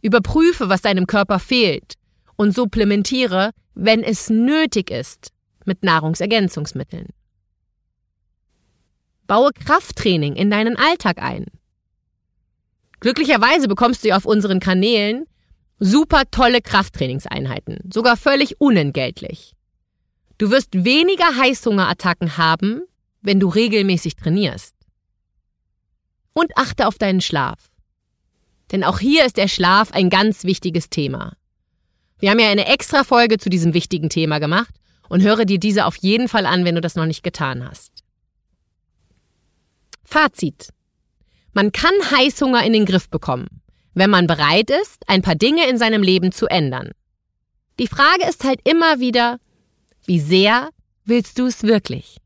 Überprüfe, 0.00 0.68
was 0.68 0.80
deinem 0.80 1.06
Körper 1.06 1.38
fehlt 1.38 1.94
und 2.36 2.54
supplementiere, 2.54 3.50
wenn 3.74 4.02
es 4.02 4.30
nötig 4.30 4.90
ist, 4.90 5.32
mit 5.66 5.82
Nahrungsergänzungsmitteln. 5.82 7.08
Baue 9.26 9.50
Krafttraining 9.52 10.36
in 10.36 10.50
deinen 10.50 10.76
Alltag 10.76 11.20
ein. 11.20 11.46
Glücklicherweise 13.00 13.68
bekommst 13.68 14.04
du 14.04 14.16
auf 14.16 14.24
unseren 14.24 14.60
Kanälen 14.60 15.26
Super 15.80 16.24
tolle 16.30 16.60
Krafttrainingseinheiten, 16.60 17.78
sogar 17.92 18.16
völlig 18.16 18.60
unentgeltlich. 18.60 19.54
Du 20.36 20.50
wirst 20.50 20.84
weniger 20.84 21.36
Heißhungerattacken 21.36 22.36
haben, 22.36 22.82
wenn 23.20 23.38
du 23.38 23.48
regelmäßig 23.48 24.16
trainierst. 24.16 24.74
Und 26.32 26.56
achte 26.56 26.86
auf 26.86 26.98
deinen 26.98 27.20
Schlaf. 27.20 27.70
Denn 28.72 28.84
auch 28.84 28.98
hier 28.98 29.24
ist 29.24 29.36
der 29.36 29.48
Schlaf 29.48 29.92
ein 29.92 30.10
ganz 30.10 30.44
wichtiges 30.44 30.90
Thema. 30.90 31.36
Wir 32.18 32.30
haben 32.30 32.40
ja 32.40 32.50
eine 32.50 32.66
extra 32.66 33.04
Folge 33.04 33.38
zu 33.38 33.48
diesem 33.48 33.72
wichtigen 33.72 34.08
Thema 34.08 34.40
gemacht 34.40 34.74
und 35.08 35.22
höre 35.22 35.44
dir 35.44 35.58
diese 35.58 35.86
auf 35.86 35.96
jeden 35.96 36.28
Fall 36.28 36.46
an, 36.46 36.64
wenn 36.64 36.74
du 36.74 36.80
das 36.80 36.96
noch 36.96 37.06
nicht 37.06 37.22
getan 37.22 37.68
hast. 37.68 37.92
Fazit. 40.04 40.70
Man 41.52 41.70
kann 41.70 41.94
Heißhunger 42.10 42.64
in 42.64 42.72
den 42.72 42.84
Griff 42.84 43.08
bekommen 43.08 43.62
wenn 43.98 44.10
man 44.10 44.26
bereit 44.26 44.70
ist, 44.70 45.02
ein 45.06 45.22
paar 45.22 45.34
Dinge 45.34 45.68
in 45.68 45.78
seinem 45.78 46.02
Leben 46.02 46.32
zu 46.32 46.46
ändern. 46.46 46.92
Die 47.78 47.86
Frage 47.86 48.28
ist 48.28 48.44
halt 48.44 48.60
immer 48.64 49.00
wieder, 49.00 49.38
wie 50.06 50.20
sehr 50.20 50.70
willst 51.04 51.38
du 51.38 51.46
es 51.46 51.62
wirklich? 51.62 52.18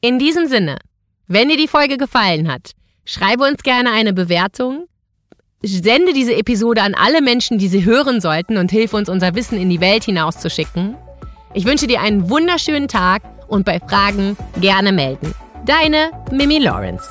In 0.00 0.18
diesem 0.18 0.46
Sinne, 0.46 0.78
wenn 1.26 1.48
dir 1.48 1.56
die 1.56 1.68
Folge 1.68 1.96
gefallen 1.96 2.50
hat, 2.50 2.72
schreibe 3.04 3.44
uns 3.44 3.62
gerne 3.62 3.90
eine 3.90 4.12
Bewertung, 4.12 4.86
sende 5.62 6.12
diese 6.12 6.34
Episode 6.34 6.82
an 6.82 6.94
alle 6.94 7.20
Menschen, 7.20 7.58
die 7.58 7.68
sie 7.68 7.84
hören 7.84 8.20
sollten 8.20 8.56
und 8.56 8.70
hilf 8.70 8.94
uns, 8.94 9.08
unser 9.08 9.34
Wissen 9.34 9.58
in 9.58 9.68
die 9.70 9.80
Welt 9.80 10.04
hinauszuschicken. 10.04 10.96
Ich 11.54 11.64
wünsche 11.64 11.86
dir 11.86 12.00
einen 12.00 12.30
wunderschönen 12.30 12.88
Tag 12.88 13.22
und 13.48 13.64
bei 13.64 13.80
Fragen 13.80 14.36
gerne 14.60 14.92
melden. 14.92 15.34
Deine 15.66 16.10
Mimi 16.30 16.58
Lawrence. 16.58 17.08